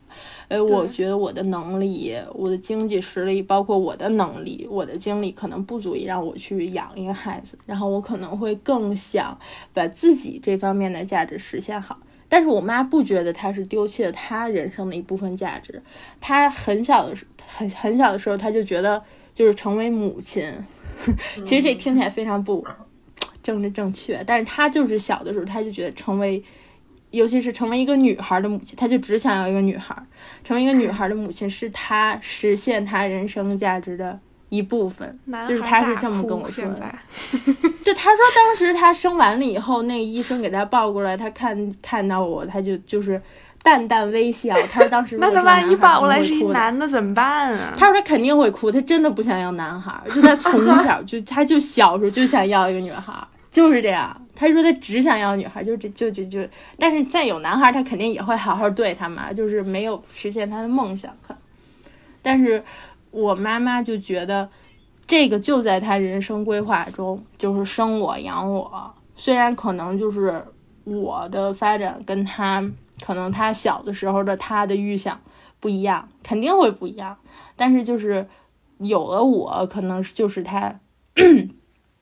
[0.49, 7.59] 呃，我觉得我的能力、我的经济实力，包括我的能力、我的精力，可能不足以让我去养一个孩子。
[7.67, 9.39] 然后我可能会更想
[9.75, 11.99] 把自己这方面的价值实现好。
[12.29, 15.83] 但是我妈不觉得她是丢弃了她人生的一部分价值，
[16.21, 19.03] 她很小的时很很小的时候，她就觉得
[19.35, 20.53] 就是成为母亲，
[21.45, 22.67] 其实这听起来非常不
[23.43, 26.43] 政治正确，但是她就是小的时候，她就觉得成为，
[27.13, 29.97] 尤其是成为一个女孩的母亲，她就只想要一个女孩，
[30.43, 34.19] 成为一个女孩的母亲是她实现她人生价值的。
[34.49, 35.19] 一部分，
[35.49, 36.85] 就是他是这么跟我说的。
[37.85, 43.21] 就，他说当时他生完了以后，那个医生给他抱过来，他看看到我，他就就是
[43.63, 44.55] 淡淡微笑。
[44.73, 47.75] 他说当时那他万一抱过来是一男的怎么办啊？
[47.77, 53.13] 他说他肯定会哭，他真的不想要男孩，就他从小就他就小时候就想要一个女孩，
[53.51, 54.21] 就是这样。
[54.35, 56.47] 他说他只想要女孩，就这就就就，
[56.79, 61.11] 但是再有男孩，他肯定也会好好对他嘛，就是没有实现他的梦想。
[62.21, 62.63] 但是
[63.17, 64.49] 我妈妈就觉得
[65.07, 68.95] 这个就在她人生规划中，就是生我养我。
[69.17, 70.45] 虽然可能就是
[70.85, 72.63] 我的发展跟她
[73.01, 75.19] 可能她小的时候的她的预想
[75.59, 77.17] 不一样，肯定会不一样。
[77.57, 78.29] 但是就是
[78.79, 80.79] 有了我，可能就是她。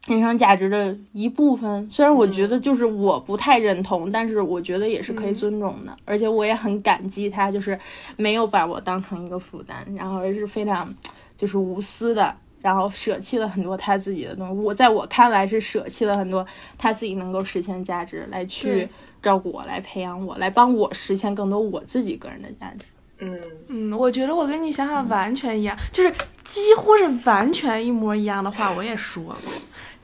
[0.07, 7.79] 人生价值的一部分，虽然我觉得就是我不太认同，但是我觉得也是可以尊重的，而且我也很感激他，就是
[8.17, 10.93] 没有把我当成一个负担，然后而是非常
[11.39, 14.55] 就是无私的，然后舍弃了很多他自己的东西。
[14.55, 16.47] 我在我看来是舍弃了很多
[16.77, 18.87] 他自己能够实现价值，来去
[19.23, 22.85] 照顾我，来培养我，来帮我实现更多我自己个人的价值。
[23.21, 29.35] 嗯嗯，我觉得我跟你想法完全一样，就是几乎是完全一模一样的话，我也说过。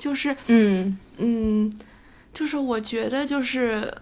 [0.00, 1.70] 就是，嗯嗯，
[2.32, 3.92] 就是我觉得就是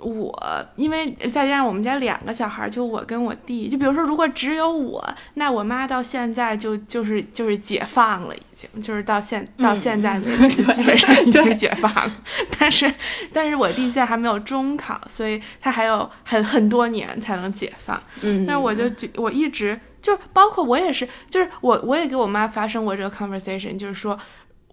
[0.00, 12.16] 我，因为再加上我们家两个小孩，就我跟我弟，就比如说如果只有我，那我妈到现在就就是就是解放了，已经就是到现到现在为止， 就基本上已经解放了。
[12.58, 12.92] 但是
[13.30, 18.02] 但是我弟现在还没有中考，所以他还有很很多年才能解放。
[18.22, 24.18] 嗯，但是我就觉我一直就包括我也是，就是我我也给我妈发生过这个 conversation，就是说。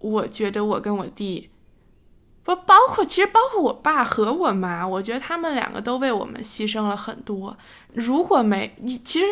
[0.02, 1.48] 我觉得我跟我弟，
[2.42, 7.56] 不包括其实包括我爸和我妈，我觉得他们两个都为我们牺牲了很多。
[7.94, 9.26] 如果没你，其实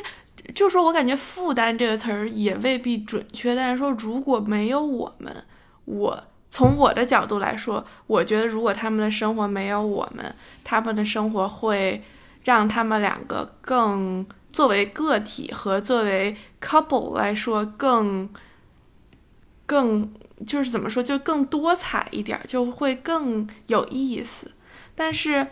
[0.54, 5.44] 就说我感觉“负担”这个词儿也未必准确，但是说如果没有我们，
[5.86, 12.00] 我从我的角度来说，我觉得如果他们的生活没有我们，他们的生活会
[12.44, 18.28] 让他们两个更作为个体和作为 couple 来说更
[19.66, 20.08] 更。
[20.46, 24.50] 就是怎么说，就更多彩一点，就会更有意思。
[24.94, 25.46] 但是，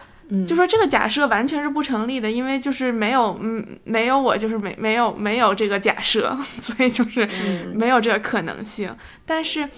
[0.47, 7.29] 就说这个假设完全是不成立的，因为就是没有，嗯，没有我，就是没没有没有这个假设， 所以就是
[7.75, 8.95] 没有这个可能性。
[9.25, 9.69] 但是，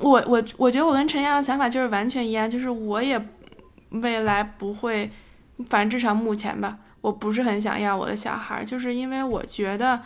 [0.00, 3.20] 我我我觉得我跟陈阳的想法就是完全一样，就是我也
[3.90, 5.10] 未来不会，
[5.66, 10.00] 反正至少目前吧，我不是很想要我的小孩，就是因为我觉得。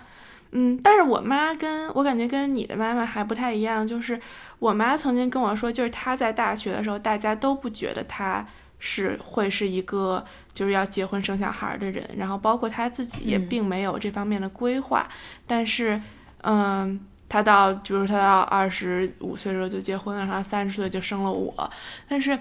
[0.57, 4.21] 嗯，但是我妈跟我感觉跟你的妈妈还不太一样，就是
[4.61, 8.47] 我妈曾经跟我说，就是她在大学的时候，大家都不觉得她
[8.79, 15.09] 是会是一个就是要结婚生小孩的人，然后包括她自己也并没有这方面的规划。
[15.45, 16.01] 但是，
[16.43, 21.69] 嗯，她到，比如她到二十五岁的时候就结婚了，然后三十岁就生了我。
[22.09, 22.39] 但是，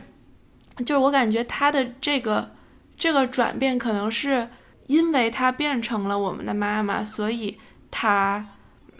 [0.85, 2.51] 就是我感觉她的这个
[2.95, 4.47] 这个转变，可能是
[4.85, 7.57] 因为她变成了我们的妈妈，所以。
[7.95, 8.43] 他，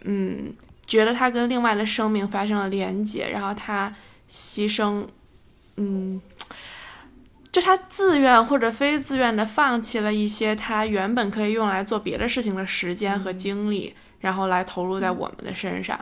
[0.04, 0.54] 嗯，
[0.86, 3.92] 觉得他跟另外的生命发生了连接，然后他
[4.30, 5.04] 牺牲，
[5.78, 6.22] 嗯，
[7.52, 16.00] 就他自愿或者非自愿的放弃了一些他原本可以用来做别的事情的时间和精力，然后来投入在我们的身上。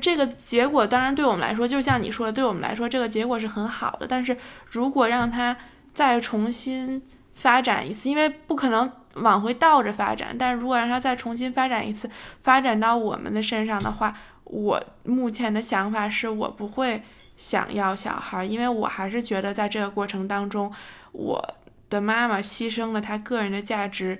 [0.00, 4.06] 这个结果当然对我们来说，就像你说的，对我们来说这个结果是很好的。
[4.06, 4.36] 但是
[4.70, 5.56] 如果让他
[5.92, 7.02] 再重新
[7.34, 8.88] 发展一次，因为不可能。
[9.22, 12.08] 往回倒着发展，但如果让他再重新发展一次，
[12.42, 14.14] 发展到我们的身上的话，
[14.44, 17.02] 我目前的想法是我不会
[17.36, 20.72] 想要小孩，因为我还是觉得在这个过程当中，
[21.12, 21.54] 我
[21.90, 24.18] 的妈妈牺牲了她个人的价值，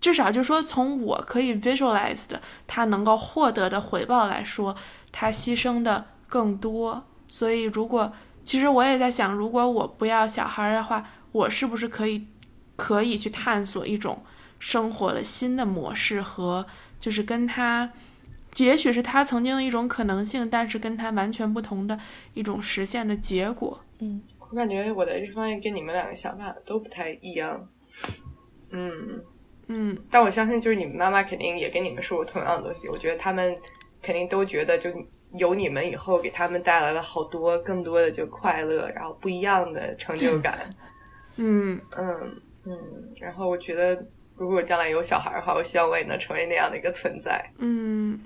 [0.00, 4.74] 至少就说从我可以 visualize 的她能够获得的回报来说，
[5.10, 7.04] 她牺牲的更多。
[7.26, 8.12] 所以如果
[8.44, 12.26] 其实我也在想，如果我不要小孩的话，我是不是可以？
[12.76, 14.22] 可以去探索一种
[14.58, 16.66] 生活的新的模式和，
[16.98, 17.92] 就是跟他，
[18.56, 21.98] 也许是他曾经的一种可能性，但是跟他完全不同的
[22.32, 23.78] 一种实现的结果。
[24.00, 27.68] 嗯，我感觉我的这方面跟你们两个想法都不太一样。
[28.70, 29.22] 嗯
[29.68, 32.88] 嗯，但我相信就是你们妈妈肯定也跟你们说过同样的东西。
[32.88, 33.56] 我觉得他们
[34.02, 34.90] 肯定都觉得就
[35.38, 40.58] 有你们以后给他们带来了好多更多的就快乐，然后不一样的成就感。
[41.36, 42.40] 嗯嗯。
[42.66, 42.76] 嗯，
[43.20, 44.06] 然后我觉得，
[44.36, 47.50] 如果将来有小孩的话，我希望我也能成为那样的一个存在。
[47.58, 48.20] 嗯，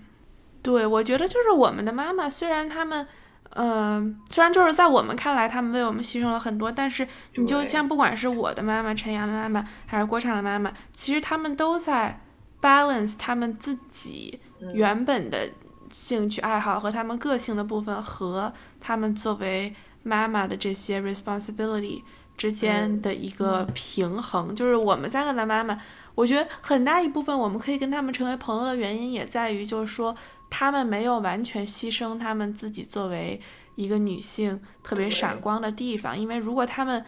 [0.63, 3.07] 对，我觉得就是我们的妈妈，虽然他们，
[3.51, 12.21] 呃，虽然就是在我们看来，他们为我们牺牲了很多，但是你就像不管是我的妈妈、陈阳的妈妈，还是郭畅的妈妈，其实他们都在
[12.63, 14.39] balance 他们自己
[14.73, 15.51] 原本的
[15.91, 22.03] 兴趣爱好和他们个性的部分，和他们作为妈妈的这些 responsibility。
[22.39, 24.55] 之间的一个平衡。
[24.55, 25.79] 就是我们三个的妈妈，
[26.15, 30.17] 我觉得很大一部分我们可以跟他们成为朋友的原因，也在于就是说
[30.49, 33.39] 他们没有完全牺牲他们自己作为
[33.75, 36.19] 一个女性特别闪光的地方。
[36.19, 37.05] 因为如果他们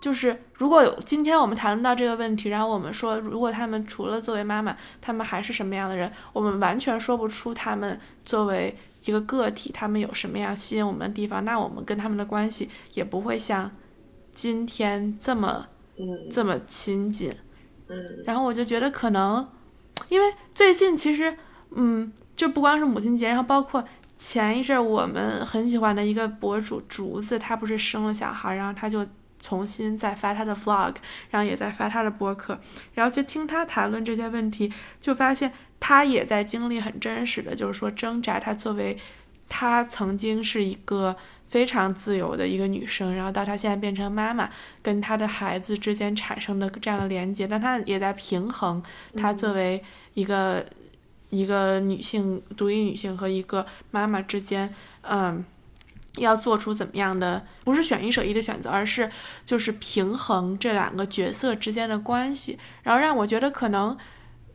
[0.00, 13.70] 就是如果有今天我们谈论到这个问题，然后我们说，如果他们除了作为妈妈，他们还是什么样的人，我们完全说不出他们作为一个个体，他们有什么样吸引我们的地方，那我们跟他们的关系也不会像
[14.32, 15.66] 今天这么
[15.98, 17.32] 嗯这么亲近。
[17.88, 19.46] 嗯然后我就觉得可能，
[20.08, 21.36] 因为最近其实，
[21.70, 23.84] 嗯，就不光是母亲节，然后包括
[24.16, 29.06] 前一阵儿我们很喜欢的一个博主竹子，他不是生了小孩，然后他就
[29.40, 30.94] 重新再发他的 vlog，
[31.28, 32.58] 然后也在发他的播客，
[32.94, 38.38] 然后就听他谈论这些问题，就发现他也在经历很真实的，就是说挣扎。
[38.38, 38.96] 他作为
[39.48, 41.14] 他曾经是一个
[41.52, 44.48] 非常自由的一个女生，然后到她现在变成妈妈，
[44.82, 48.82] 跟她的孩子之间产生的这样的连接，但她也在平衡
[49.14, 49.84] 她作为
[50.14, 50.64] 一个、
[51.28, 55.44] 一个女性独立女性和一个妈妈之间，嗯。
[56.18, 59.10] 要做出怎么样的，不是选一舍一的选择，而是
[59.46, 63.96] 就是平衡这两个角色之间的关系，然后让我觉得可能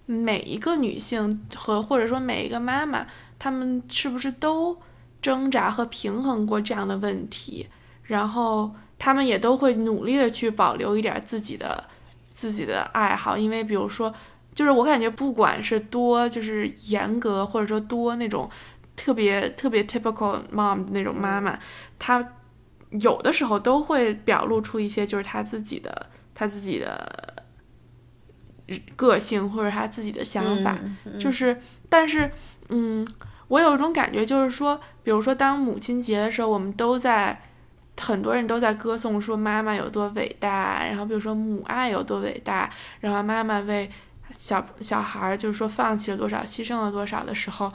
[0.05, 3.07] 每一个女性和或者说每一个妈妈，
[3.39, 4.79] 她们是不是都
[5.21, 7.67] 挣扎和平衡过这样的问题，
[8.03, 11.83] 然后他们也都会努力的去保留一点自己的
[12.31, 14.13] 自己的爱好，因为比如说，
[14.53, 18.49] 就是我感觉不管是多就是严格，或者说多那种
[18.95, 21.59] 特别特别 typical mom 的那种妈妈，
[21.99, 22.33] 她
[22.91, 27.43] 有的时候都会表露出一些就是她自己的她自己的
[28.95, 31.19] 个性或者她自己的想法，嗯。
[31.19, 31.59] 就是，
[31.89, 32.31] 但是，
[32.69, 33.07] 嗯，
[33.47, 37.41] 我有一种感觉，就是说，比如说当母亲节的时候，我们都在，
[37.99, 42.69] 很多人都在歌颂说妈妈有多伟大，然后比如说母爱有多伟大，
[42.99, 43.89] 然后妈妈为
[44.35, 47.71] 小小孩儿就是说放弃了多少，牺牲了多少的时候，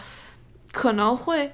[0.73, 1.53] 可能会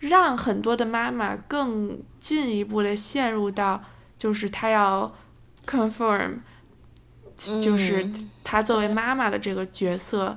[0.00, 3.80] 让很多的妈妈更进一步的陷入到，
[4.18, 5.14] 就是她要
[5.64, 6.38] confirm，
[7.36, 8.10] 就是
[8.42, 10.36] 她作为妈妈的这个角色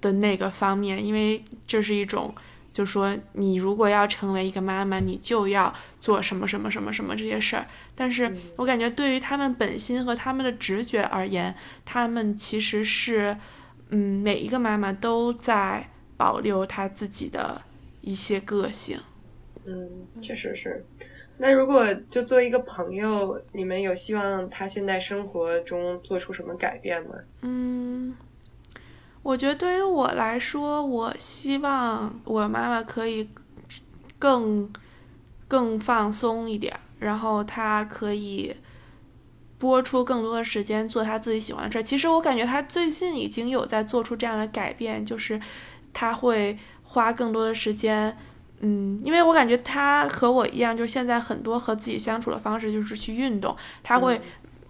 [0.00, 2.34] 的那个方面，因为这是一种，
[2.72, 7.66] 就是说你如果要成为一个妈妈，你就要做什么什么什么什么这些事儿。
[7.94, 13.36] 但是我感觉对于他们本心和他们的直觉而言，他们其实是，
[13.88, 17.62] 嗯，每一个妈妈都在保留她自己的
[18.02, 18.98] 一些个性。
[19.64, 20.84] 嗯，确实是。
[21.38, 27.10] 那如果就做一个朋友，你们有希望他现在生活中做出什么改变吗？
[27.42, 28.14] 嗯，
[29.26, 33.28] 我觉得对于我来说，我希望我妈妈可以
[34.20, 34.72] 更
[35.48, 38.54] 更放松一点，然后她可以
[39.58, 41.82] 播出更多的时间做她自己喜欢的事儿。
[41.82, 45.40] 其实我感觉她最近已经有在做出这样的改变，就是
[45.92, 48.16] 她会花更多的时间。
[48.60, 54.20] 嗯，因为我感觉她和我一样，就是现在很多和自己相处的方式就是去运动，她会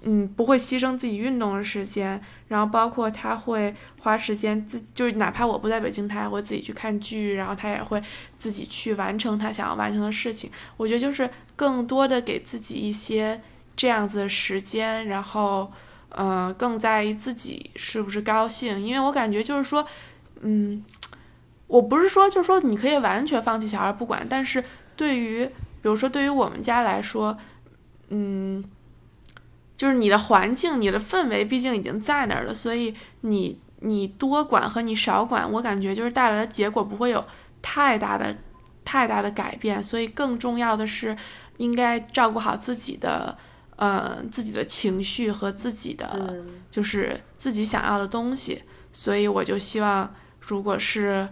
[0.09, 8.01] 嗯，不会牺牲自己运动的时间，然后包括他会花时间自己，就是哪怕我不在北京，他也会自己去看剧，然后他也会
[8.39, 10.49] 自己去完成他想要完成的事情。
[10.77, 13.41] 我觉得就是更多的给自己一些
[13.75, 15.73] 这样子的时间，然后，
[16.11, 19.85] 呃，更在意自己是不是高兴，因为我感觉就是说，
[20.43, 20.85] 嗯，
[21.67, 24.63] 我不是说就是说你可以完全放弃小孩不管，但是
[24.95, 27.37] 对于比如说对于我们家来说，
[28.11, 28.63] 嗯。
[29.77, 37.25] 就是你的环境、你的氛围，毕竟已经在那儿了，所以你你多管和你少管，我感觉就是带来的结果不会有
[37.61, 38.35] 太大的、
[38.85, 39.85] 太大的改变。
[39.85, 41.17] 所以更重要的是，
[41.59, 43.37] 应该照顾好自己的，
[43.77, 48.63] 呃，自己的情绪和自己的，嗯就是自己想要的东西。
[48.93, 51.29] 所以我就希望，如果是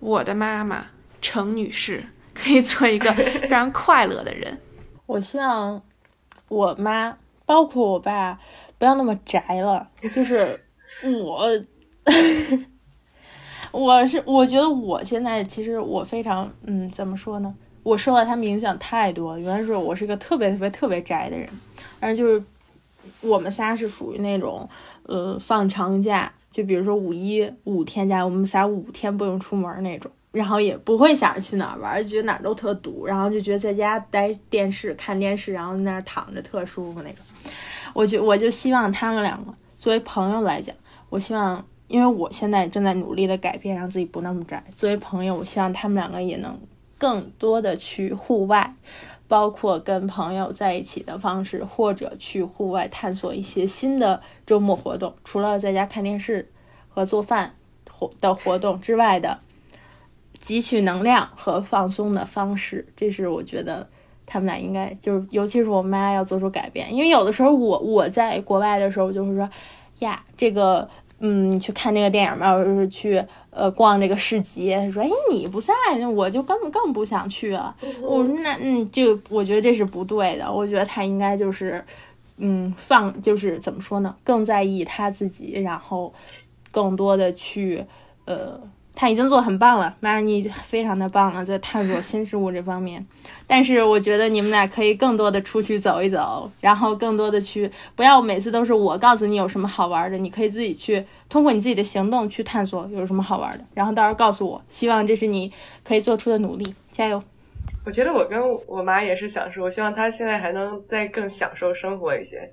[0.00, 0.86] 我的妈妈
[1.22, 2.04] 程女士，
[2.34, 4.58] 可以做一个 非常快乐的人。
[5.06, 5.80] 我希望
[6.48, 7.16] 我妈，
[7.50, 8.38] 包括我爸，
[8.78, 9.90] 不要那么宅了。
[10.14, 10.64] 就是
[11.02, 11.50] 我，
[13.72, 17.52] 我是我觉得我现在其实我非常嗯，怎么说呢？
[17.82, 19.36] 我受到他们影响太多。
[19.36, 21.48] 原来是我是个特别特别特别宅的人，
[21.98, 22.40] 但是就是
[23.20, 24.68] 我们仨是属于那种
[25.02, 30.08] 呃放长假，就比如说五一五天假，我们仨五天不用出门那种。
[30.30, 37.18] 然后也不会想着去哪儿玩，觉得哪儿都特堵，然后就觉得在家待电视看电视，然后在那儿躺着特舒服那种。
[37.94, 40.74] 我就我就希望他们两个作为朋友来讲，
[41.08, 44.62] 我希望，因为我现在正在努力的改变，让自己不那么宅。
[44.76, 46.58] 作为朋友，我希望他们两个也能
[46.98, 48.74] 更多的去户外，
[49.26, 55.14] 包括跟朋友在一起的方式，或者去户外探索一些新的周末活动。
[55.24, 56.50] 除了在家看电视
[56.88, 57.54] 和做饭
[57.90, 59.38] 活的活动之外的
[60.42, 63.88] 汲取能量和放松的方式，这是我觉得
[64.30, 66.94] 他们俩应该就是，尤其是我妈要做出改变。
[66.94, 69.50] 因为有的时候我我在国外的时候就会说
[69.98, 70.88] 呀，这个
[71.18, 73.22] 嗯，去看这个电影嘛，或者是去。
[73.52, 80.50] 呃，逛这个市集，他说：“哎，你不在，那我就根本更不想去了。”我说：“那嗯，这个我觉得这是不对的。
[80.50, 81.84] 我觉得他应该就是，
[82.36, 84.14] 嗯，放就是怎么说呢？
[84.22, 86.14] 更在意他自己，然后
[86.70, 87.84] 更多的去，
[88.26, 88.60] 呃。”
[89.00, 93.02] 他已经做很棒了，妈，你非常的棒了，在探索新事物这方面。
[93.46, 104.62] 但是我觉得你们俩可以更多的出去走一走，然后更多的去，不要每次都是我告诉你有什么好玩的，你可以自己去通过你自己的行动去探索有什么好玩的，然后到时候告诉我。
[104.68, 105.50] 希望这是你
[105.82, 107.22] 可以做出的努力，加油！
[107.86, 112.50] 我觉得我跟我妈也是想说，我希望她现在还能再更享受生活一些。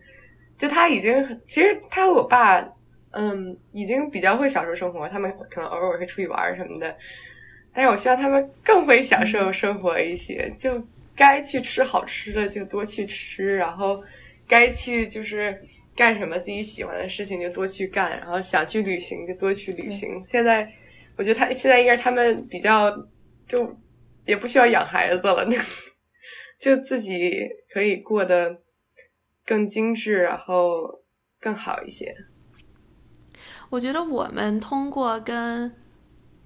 [0.58, 2.66] 就她已经，其实她和我爸。
[3.12, 6.96] 嗯，已经比较会享受生活，他们可能偶尔会出去玩什么的，
[7.74, 10.82] 但是我希望他们更会享受生活一些，就
[11.16, 14.04] 该去吃好吃的就多去吃，然后
[14.48, 15.60] 该去就是
[15.96, 20.22] 干什么自己喜欢的事情就多去干，然后想去旅行就多去旅行。
[20.22, 20.72] 现在
[21.16, 22.92] 我觉得他现在应该是他们比较
[23.48, 23.76] 就
[24.26, 25.50] 也不需要养孩子了，
[26.60, 28.62] 就自己可以过得
[29.46, 31.04] 更精致，然后
[31.40, 32.14] 更好一些。
[33.70, 35.72] 我觉得我们通过跟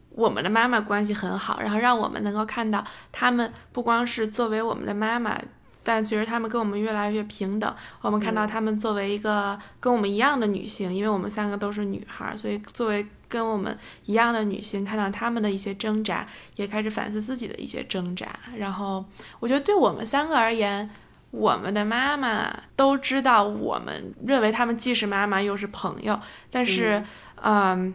[0.10, 5.38] 我们的妈妈关系很好，然后让我们能够看到他们不光是作为我们的妈妈，
[5.84, 7.76] 但其实他们跟我们越来越平等。
[8.02, 16.28] 我们看到他们作为一个跟我们一样的女性，因为我们三个都是女孩，所以作为跟我们一样的女性，看到他们的一些挣扎，
[16.58, 18.28] 也开始反思自己的一些挣扎。
[18.58, 19.06] 然后
[19.40, 20.90] 我觉得对我们三个而言。
[21.32, 26.20] 我们的妈妈都知道，我们认为他们既是妈妈又是朋友，
[26.52, 27.04] 但是，
[27.42, 27.94] 嗯。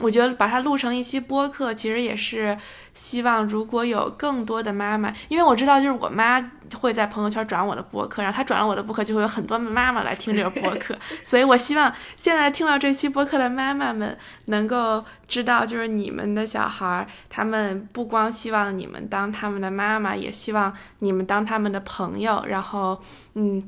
[0.00, 2.56] 我觉得把它录成一期播客，其实也是
[2.94, 6.40] 希望，如果有更多的妈妈，因为我知道，就是我妈
[6.78, 23.00] 会在朋友圈转我的播客，然后她转了我的播客，就会有很多妈妈来听这个播客， 所以我希望现在听到这期播客的妈妈们能够知道，就是你们的小孩儿，他们不光希望你们当他们的妈妈，也希望你们当他们的朋友，然后，
[23.34, 23.60] 嗯，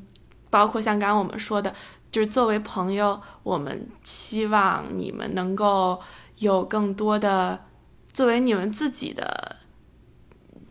[0.49, 1.73] 包括像刚刚我们说的，
[2.09, 5.99] 就是作为朋友，我们希望你们能够。
[6.41, 7.65] 有更多的
[8.11, 9.55] 作为你们自己的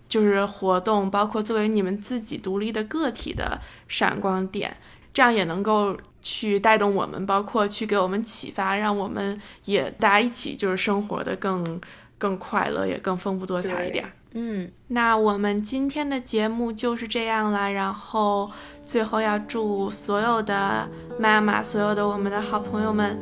[0.09, 4.77] 就是活动，包括作为你们自己独立的个体的闪光点，
[5.15, 11.81] 这样也能够去带动我们，包括去给我们启发，让我们也大家一起就是生活的更
[12.19, 14.05] 更快乐，也更丰富多彩一点。
[14.33, 17.71] 嗯，那我们今天的节目就是这样了。
[17.73, 18.51] 然后
[18.85, 20.89] 最后要祝所有的
[21.19, 23.21] 妈妈，所有的我们的好朋友们。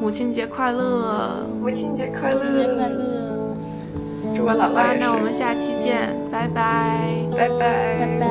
[0.00, 1.46] 母亲节快乐！
[1.60, 2.38] 母亲节快乐！
[2.38, 3.56] 母亲节快乐！
[4.36, 7.24] 祝我老爸那我们下期见，拜拜！
[7.36, 7.98] 拜拜！
[7.98, 8.28] 拜拜！